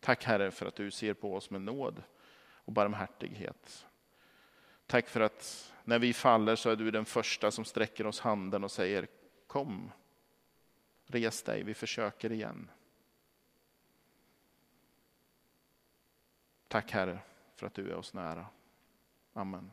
Tack 0.00 0.24
Herre 0.24 0.50
för 0.50 0.66
att 0.66 0.76
du 0.76 0.90
ser 0.90 1.14
på 1.14 1.34
oss 1.34 1.50
med 1.50 1.62
nåd 1.62 2.02
och 2.42 2.72
barmhärtighet. 2.72 3.86
Tack 4.86 5.08
för 5.08 5.20
att 5.20 5.72
när 5.84 5.98
vi 5.98 6.12
faller 6.12 6.56
så 6.56 6.70
är 6.70 6.76
du 6.76 6.90
den 6.90 7.04
första 7.04 7.50
som 7.50 7.64
sträcker 7.64 8.06
oss 8.06 8.20
handen 8.20 8.64
och 8.64 8.70
säger 8.70 9.06
kom, 9.52 9.92
res 11.06 11.42
dig, 11.42 11.62
vi 11.62 11.74
försöker 11.74 12.32
igen. 12.32 12.70
Tack 16.68 16.90
Herre 16.90 17.18
för 17.56 17.66
att 17.66 17.74
du 17.74 17.90
är 17.90 17.94
oss 17.94 18.14
nära. 18.14 18.46
Amen. 19.32 19.70